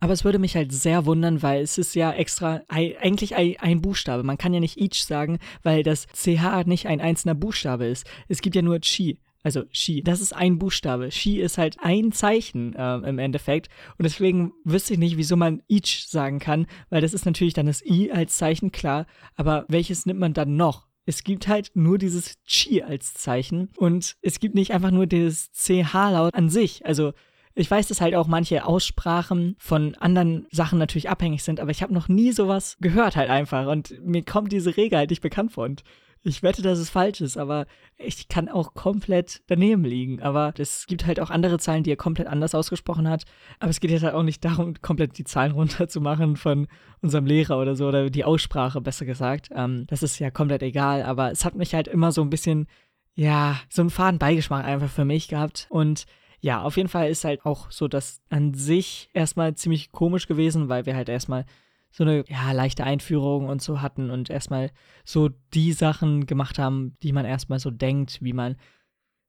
Aber 0.00 0.12
es 0.12 0.24
würde 0.24 0.38
mich 0.38 0.54
halt 0.54 0.72
sehr 0.72 1.06
wundern, 1.06 1.42
weil 1.42 1.62
es 1.62 1.76
ist 1.78 1.94
ja 1.94 2.12
extra 2.12 2.62
eigentlich 2.68 3.36
ein 3.36 3.80
Buchstabe. 3.80 4.22
Man 4.22 4.38
kann 4.38 4.54
ja 4.54 4.60
nicht 4.60 4.80
each 4.80 5.04
sagen, 5.04 5.38
weil 5.62 5.82
das 5.82 6.06
CH 6.12 6.66
nicht 6.66 6.86
ein 6.86 7.00
einzelner 7.00 7.34
Buchstabe 7.34 7.86
ist. 7.86 8.06
Es 8.28 8.40
gibt 8.40 8.54
ja 8.54 8.62
nur 8.62 8.78
Chi. 8.80 9.18
Also 9.42 9.64
Chi, 9.72 10.02
das 10.02 10.20
ist 10.20 10.34
ein 10.34 10.58
Buchstabe. 10.58 11.08
Chi 11.08 11.40
ist 11.40 11.58
halt 11.58 11.76
ein 11.80 12.12
Zeichen 12.12 12.74
äh, 12.74 12.96
im 12.96 13.18
Endeffekt. 13.18 13.68
Und 13.96 14.04
deswegen 14.04 14.52
wüsste 14.64 14.94
ich 14.94 14.98
nicht, 14.98 15.16
wieso 15.16 15.36
man 15.36 15.62
each 15.68 16.06
sagen 16.06 16.38
kann, 16.38 16.66
weil 16.90 17.00
das 17.00 17.14
ist 17.14 17.24
natürlich 17.24 17.54
dann 17.54 17.66
das 17.66 17.84
I 17.84 18.10
als 18.12 18.36
Zeichen, 18.36 18.72
klar. 18.72 19.06
Aber 19.36 19.64
welches 19.68 20.06
nimmt 20.06 20.20
man 20.20 20.34
dann 20.34 20.56
noch? 20.56 20.86
Es 21.06 21.24
gibt 21.24 21.48
halt 21.48 21.70
nur 21.74 21.96
dieses 21.96 22.34
Chi 22.44 22.82
als 22.82 23.14
Zeichen 23.14 23.70
und 23.78 24.16
es 24.20 24.40
gibt 24.40 24.54
nicht 24.54 24.72
einfach 24.72 24.90
nur 24.90 25.06
dieses 25.06 25.50
CH-Laut 25.52 26.34
an 26.34 26.50
sich. 26.50 26.84
Also 26.84 27.14
ich 27.58 27.70
weiß, 27.70 27.88
dass 27.88 28.00
halt 28.00 28.14
auch 28.14 28.26
manche 28.26 28.64
Aussprachen 28.64 29.56
von 29.58 29.94
anderen 29.96 30.46
Sachen 30.50 30.78
natürlich 30.78 31.10
abhängig 31.10 31.42
sind, 31.42 31.60
aber 31.60 31.70
ich 31.70 31.82
habe 31.82 31.92
noch 31.92 32.08
nie 32.08 32.32
sowas 32.32 32.76
gehört 32.80 33.16
halt 33.16 33.30
einfach 33.30 33.66
und 33.66 33.94
mir 34.04 34.24
kommt 34.24 34.52
diese 34.52 34.76
Regel 34.76 34.98
halt 34.98 35.10
nicht 35.10 35.22
bekannt 35.22 35.52
vor 35.52 35.64
und 35.64 35.82
ich 36.24 36.42
wette, 36.42 36.62
dass 36.62 36.78
es 36.78 36.90
falsch 36.90 37.20
ist, 37.20 37.36
aber 37.36 37.66
ich 37.96 38.28
kann 38.28 38.48
auch 38.48 38.74
komplett 38.74 39.42
daneben 39.46 39.84
liegen. 39.84 40.20
Aber 40.20 40.52
es 40.58 40.86
gibt 40.86 41.06
halt 41.06 41.20
auch 41.20 41.30
andere 41.30 41.58
Zahlen, 41.58 41.84
die 41.84 41.92
er 41.92 41.96
komplett 41.96 42.26
anders 42.26 42.54
ausgesprochen 42.54 43.08
hat. 43.08 43.24
Aber 43.60 43.70
es 43.70 43.80
geht 43.80 43.90
jetzt 43.90 44.02
halt 44.02 44.14
auch 44.14 44.22
nicht 44.22 44.44
darum, 44.44 44.74
komplett 44.80 45.16
die 45.16 45.24
Zahlen 45.24 45.52
runterzumachen 45.52 46.36
von 46.36 46.66
unserem 47.00 47.26
Lehrer 47.26 47.58
oder 47.58 47.76
so, 47.76 47.86
oder 47.88 48.10
die 48.10 48.24
Aussprache, 48.24 48.80
besser 48.80 49.04
gesagt. 49.04 49.48
Ähm, 49.54 49.86
das 49.88 50.02
ist 50.02 50.18
ja 50.18 50.30
komplett 50.30 50.62
egal, 50.62 51.02
aber 51.02 51.30
es 51.30 51.44
hat 51.44 51.54
mich 51.54 51.74
halt 51.74 51.88
immer 51.88 52.12
so 52.12 52.22
ein 52.22 52.30
bisschen, 52.30 52.66
ja, 53.14 53.56
so 53.68 53.82
einen 53.82 53.90
faden 53.90 54.18
Beigeschmack 54.18 54.64
einfach 54.64 54.90
für 54.90 55.04
mich 55.04 55.28
gehabt. 55.28 55.66
Und 55.70 56.04
ja, 56.40 56.62
auf 56.62 56.76
jeden 56.76 56.88
Fall 56.88 57.10
ist 57.10 57.24
halt 57.24 57.44
auch 57.44 57.70
so 57.70 57.88
das 57.88 58.22
an 58.28 58.54
sich 58.54 59.10
erstmal 59.12 59.54
ziemlich 59.54 59.90
komisch 59.90 60.28
gewesen, 60.28 60.68
weil 60.68 60.86
wir 60.86 60.94
halt 60.94 61.08
erstmal 61.08 61.44
so 61.90 62.04
eine 62.04 62.24
ja, 62.28 62.52
leichte 62.52 62.84
Einführung 62.84 63.48
und 63.48 63.62
so 63.62 63.80
hatten 63.80 64.10
und 64.10 64.30
erstmal 64.30 64.70
so 65.04 65.30
die 65.54 65.72
Sachen 65.72 66.26
gemacht 66.26 66.58
haben, 66.58 66.96
die 67.02 67.12
man 67.12 67.24
erstmal 67.24 67.58
so 67.58 67.70
denkt, 67.70 68.22
wie 68.22 68.32
man 68.32 68.56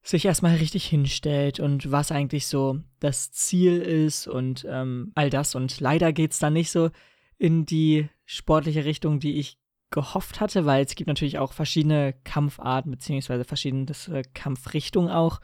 sich 0.01 0.25
erstmal 0.25 0.55
richtig 0.55 0.85
hinstellt 0.85 1.59
und 1.59 1.91
was 1.91 2.11
eigentlich 2.11 2.47
so 2.47 2.79
das 2.99 3.31
Ziel 3.31 3.81
ist 3.81 4.27
und 4.27 4.65
ähm, 4.69 5.11
all 5.15 5.29
das. 5.29 5.55
Und 5.55 5.79
leider 5.79 6.13
geht 6.13 6.31
es 6.31 6.39
dann 6.39 6.53
nicht 6.53 6.71
so 6.71 6.89
in 7.37 7.65
die 7.65 8.09
sportliche 8.25 8.85
Richtung, 8.85 9.19
die 9.19 9.39
ich 9.39 9.57
gehofft 9.91 10.39
hatte, 10.39 10.65
weil 10.65 10.85
es 10.85 10.95
gibt 10.95 11.07
natürlich 11.07 11.39
auch 11.39 11.53
verschiedene 11.53 12.13
Kampfarten 12.23 12.91
beziehungsweise 12.91 13.43
verschiedene 13.43 13.91
äh, 14.11 14.23
Kampfrichtungen 14.33 15.09
auch. 15.09 15.39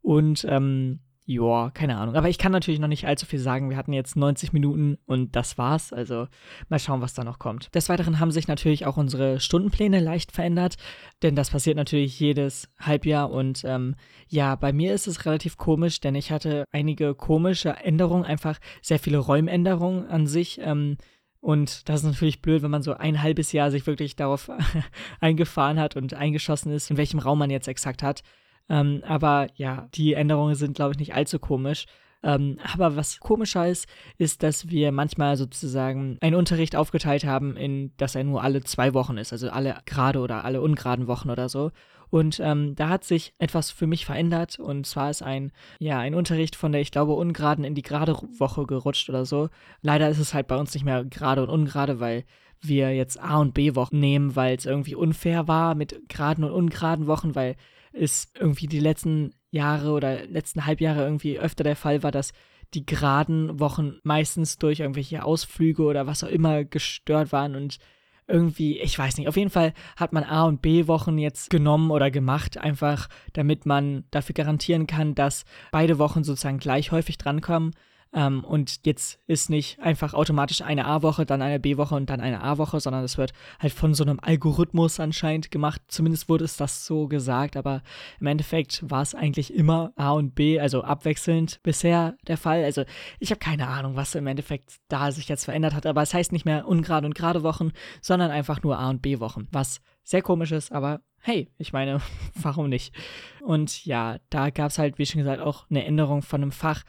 Und 0.00 0.46
ähm, 0.48 1.00
ja, 1.30 1.70
keine 1.74 1.98
Ahnung. 1.98 2.14
Aber 2.14 2.30
ich 2.30 2.38
kann 2.38 2.52
natürlich 2.52 2.80
noch 2.80 2.88
nicht 2.88 3.06
allzu 3.06 3.26
viel 3.26 3.38
sagen. 3.38 3.68
Wir 3.68 3.76
hatten 3.76 3.92
jetzt 3.92 4.16
90 4.16 4.54
Minuten 4.54 4.96
und 5.04 5.36
das 5.36 5.58
war's. 5.58 5.92
Also 5.92 6.26
mal 6.70 6.78
schauen, 6.78 7.02
was 7.02 7.12
da 7.12 7.22
noch 7.22 7.38
kommt. 7.38 7.74
Des 7.74 7.90
Weiteren 7.90 8.18
haben 8.18 8.30
sich 8.30 8.48
natürlich 8.48 8.86
auch 8.86 8.96
unsere 8.96 9.38
Stundenpläne 9.38 10.00
leicht 10.00 10.32
verändert, 10.32 10.76
denn 11.22 11.36
das 11.36 11.50
passiert 11.50 11.76
natürlich 11.76 12.18
jedes 12.18 12.70
Halbjahr. 12.80 13.30
Und 13.30 13.62
ähm, 13.66 13.94
ja, 14.28 14.54
bei 14.54 14.72
mir 14.72 14.94
ist 14.94 15.06
es 15.06 15.26
relativ 15.26 15.58
komisch, 15.58 16.00
denn 16.00 16.14
ich 16.14 16.32
hatte 16.32 16.64
einige 16.72 17.14
komische 17.14 17.76
Änderungen, 17.76 18.24
einfach 18.24 18.58
sehr 18.80 18.98
viele 18.98 19.18
Räumänderungen 19.18 20.06
an 20.06 20.26
sich. 20.26 20.58
Ähm, 20.62 20.96
und 21.40 21.90
das 21.90 22.00
ist 22.00 22.06
natürlich 22.06 22.40
blöd, 22.40 22.62
wenn 22.62 22.70
man 22.70 22.82
so 22.82 22.94
ein 22.94 23.22
halbes 23.22 23.52
Jahr 23.52 23.70
sich 23.70 23.86
wirklich 23.86 24.16
darauf 24.16 24.50
eingefahren 25.20 25.78
hat 25.78 25.94
und 25.94 26.14
eingeschossen 26.14 26.72
ist, 26.72 26.90
in 26.90 26.96
welchem 26.96 27.18
Raum 27.18 27.38
man 27.38 27.50
jetzt 27.50 27.68
exakt 27.68 28.02
hat. 28.02 28.22
Ähm, 28.68 29.02
aber 29.06 29.48
ja, 29.54 29.88
die 29.94 30.14
Änderungen 30.14 30.54
sind, 30.54 30.76
glaube 30.76 30.92
ich, 30.92 30.98
nicht 30.98 31.14
allzu 31.14 31.38
komisch. 31.38 31.86
Ähm, 32.22 32.58
aber 32.72 32.96
was 32.96 33.20
komischer 33.20 33.68
ist, 33.68 33.86
ist, 34.18 34.42
dass 34.42 34.68
wir 34.68 34.90
manchmal 34.92 35.36
sozusagen 35.36 36.18
einen 36.20 36.34
Unterricht 36.34 36.74
aufgeteilt 36.74 37.24
haben, 37.24 37.56
in 37.56 37.92
dass 37.96 38.14
er 38.14 38.24
nur 38.24 38.42
alle 38.42 38.62
zwei 38.64 38.92
Wochen 38.92 39.18
ist, 39.18 39.32
also 39.32 39.50
alle 39.50 39.78
gerade 39.86 40.18
oder 40.18 40.44
alle 40.44 40.60
ungeraden 40.60 41.06
Wochen 41.06 41.30
oder 41.30 41.48
so. 41.48 41.70
Und 42.10 42.40
ähm, 42.40 42.74
da 42.74 42.88
hat 42.88 43.04
sich 43.04 43.34
etwas 43.38 43.70
für 43.70 43.86
mich 43.86 44.06
verändert. 44.06 44.58
Und 44.58 44.86
zwar 44.86 45.10
ist 45.10 45.22
ein, 45.22 45.52
ja, 45.78 45.98
ein 45.98 46.14
Unterricht 46.14 46.56
von 46.56 46.72
der, 46.72 46.80
ich 46.80 46.90
glaube, 46.90 47.12
ungeraden 47.12 47.64
in 47.64 47.74
die 47.74 47.82
gerade 47.82 48.14
Woche 48.38 48.66
gerutscht 48.66 49.10
oder 49.10 49.26
so. 49.26 49.50
Leider 49.82 50.08
ist 50.08 50.18
es 50.18 50.34
halt 50.34 50.48
bei 50.48 50.56
uns 50.56 50.72
nicht 50.74 50.84
mehr 50.84 51.04
gerade 51.04 51.42
und 51.42 51.50
ungerade, 51.50 52.00
weil 52.00 52.24
wir 52.60 52.94
jetzt 52.94 53.20
A 53.22 53.38
und 53.38 53.54
B 53.54 53.74
Wochen 53.74 54.00
nehmen, 54.00 54.34
weil 54.34 54.56
es 54.56 54.66
irgendwie 54.66 54.94
unfair 54.94 55.46
war 55.46 55.74
mit 55.74 56.08
geraden 56.08 56.44
und 56.44 56.50
ungeraden 56.50 57.06
Wochen, 57.06 57.34
weil 57.34 57.56
es 57.92 58.30
irgendwie 58.38 58.66
die 58.66 58.80
letzten 58.80 59.34
Jahre 59.50 59.92
oder 59.92 60.26
letzten 60.26 60.66
Halbjahre 60.66 61.02
irgendwie 61.02 61.38
öfter 61.38 61.64
der 61.64 61.76
Fall 61.76 62.02
war, 62.02 62.10
dass 62.10 62.32
die 62.74 62.84
geraden 62.84 63.60
Wochen 63.60 63.98
meistens 64.02 64.58
durch 64.58 64.80
irgendwelche 64.80 65.24
Ausflüge 65.24 65.82
oder 65.82 66.06
was 66.06 66.22
auch 66.22 66.28
immer 66.28 66.64
gestört 66.64 67.32
waren 67.32 67.54
und 67.54 67.78
irgendwie, 68.26 68.78
ich 68.78 68.98
weiß 68.98 69.16
nicht, 69.16 69.26
auf 69.26 69.36
jeden 69.36 69.50
Fall 69.50 69.72
hat 69.96 70.12
man 70.12 70.22
A 70.22 70.44
und 70.44 70.60
B 70.60 70.86
Wochen 70.86 71.16
jetzt 71.16 71.48
genommen 71.48 71.90
oder 71.90 72.10
gemacht, 72.10 72.58
einfach 72.58 73.08
damit 73.32 73.64
man 73.64 74.04
dafür 74.10 74.34
garantieren 74.34 74.86
kann, 74.86 75.14
dass 75.14 75.46
beide 75.72 75.98
Wochen 75.98 76.24
sozusagen 76.24 76.58
gleich 76.58 76.92
häufig 76.92 77.16
drankommen 77.16 77.72
ähm, 78.12 78.44
und 78.44 78.86
jetzt 78.86 79.18
ist 79.26 79.50
nicht 79.50 79.80
einfach 79.80 80.14
automatisch 80.14 80.62
eine 80.62 80.86
A-Woche, 80.86 81.26
dann 81.26 81.42
eine 81.42 81.60
B-Woche 81.60 81.94
und 81.94 82.08
dann 82.08 82.20
eine 82.20 82.42
A-Woche, 82.42 82.80
sondern 82.80 83.04
es 83.04 83.18
wird 83.18 83.32
halt 83.58 83.72
von 83.72 83.94
so 83.94 84.04
einem 84.04 84.18
Algorithmus 84.20 84.98
anscheinend 85.00 85.50
gemacht. 85.50 85.82
Zumindest 85.88 86.28
wurde 86.28 86.44
es 86.44 86.56
das 86.56 86.86
so 86.86 87.08
gesagt, 87.08 87.56
aber 87.56 87.82
im 88.20 88.26
Endeffekt 88.26 88.88
war 88.88 89.02
es 89.02 89.14
eigentlich 89.14 89.52
immer 89.52 89.92
A 89.96 90.12
und 90.12 90.34
B, 90.34 90.58
also 90.58 90.82
abwechselnd 90.82 91.60
bisher 91.62 92.16
der 92.26 92.38
Fall. 92.38 92.64
Also 92.64 92.84
ich 93.18 93.30
habe 93.30 93.40
keine 93.40 93.68
Ahnung, 93.68 93.96
was 93.96 94.14
im 94.14 94.26
Endeffekt 94.26 94.76
da 94.88 95.12
sich 95.12 95.28
jetzt 95.28 95.44
verändert 95.44 95.74
hat, 95.74 95.86
aber 95.86 96.02
es 96.02 96.14
heißt 96.14 96.32
nicht 96.32 96.44
mehr 96.44 96.66
ungerade 96.66 97.06
und 97.06 97.14
gerade 97.14 97.42
Wochen, 97.42 97.72
sondern 98.00 98.30
einfach 98.30 98.62
nur 98.62 98.78
A 98.78 98.88
und 98.88 99.02
B 99.02 99.20
Wochen, 99.20 99.48
was 99.50 99.80
sehr 100.02 100.22
komisch 100.22 100.52
ist, 100.52 100.72
aber 100.72 101.00
hey, 101.20 101.50
ich 101.58 101.72
meine, 101.72 102.00
warum 102.34 102.68
nicht? 102.68 102.94
Und 103.42 103.84
ja, 103.84 104.16
da 104.30 104.50
gab 104.50 104.70
es 104.70 104.78
halt, 104.78 104.98
wie 104.98 105.06
schon 105.06 105.18
gesagt, 105.18 105.40
auch 105.40 105.68
eine 105.68 105.84
Änderung 105.84 106.22
von 106.22 106.42
einem 106.42 106.52
Fach, 106.52 106.84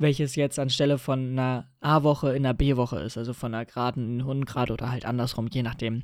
welches 0.00 0.34
jetzt 0.34 0.58
anstelle 0.58 0.98
von 0.98 1.32
einer 1.32 1.68
A-Woche 1.80 2.30
in 2.30 2.44
einer 2.44 2.54
B-Woche 2.54 2.98
ist, 3.00 3.18
also 3.18 3.32
von 3.32 3.54
einer 3.54 3.66
geraden 3.66 4.20
in 4.20 4.24
Hundengrad 4.24 4.70
oder 4.70 4.90
halt 4.90 5.04
andersrum, 5.04 5.48
je 5.50 5.62
nachdem. 5.62 6.02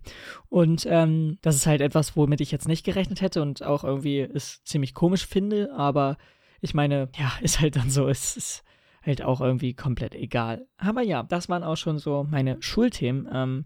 Und 0.49 0.87
ähm, 0.89 1.39
das 1.43 1.57
ist 1.57 1.67
halt 1.67 1.81
etwas, 1.81 2.17
womit 2.17 2.41
ich 2.41 2.53
jetzt 2.53 2.69
nicht 2.69 2.85
gerechnet 2.85 3.21
hätte 3.23 3.43
und 3.43 3.63
auch 3.63 3.85
irgendwie 3.85 4.21
es 4.21 4.63
ziemlich 4.65 4.95
komisch 4.95 5.27
finde, 5.27 5.73
aber 5.75 6.19
ich 6.61 6.75
meine, 6.75 7.09
ja, 7.19 7.33
ist 7.41 7.61
halt 7.61 7.77
dann 7.77 7.91
so, 7.91 8.09
es 8.09 8.37
ist 8.37 8.65
halt 9.03 9.23
auch 9.23 9.41
irgendwie 9.41 9.75
komplett 9.75 10.15
egal. 10.15 10.67
Aber 10.77 11.03
ja, 11.03 11.23
das 11.23 11.49
waren 11.49 11.63
auch 11.63 11.77
schon 11.77 11.99
so 11.99 12.27
meine 12.29 12.61
Schulthemen. 12.61 13.29
Ähm, 13.33 13.65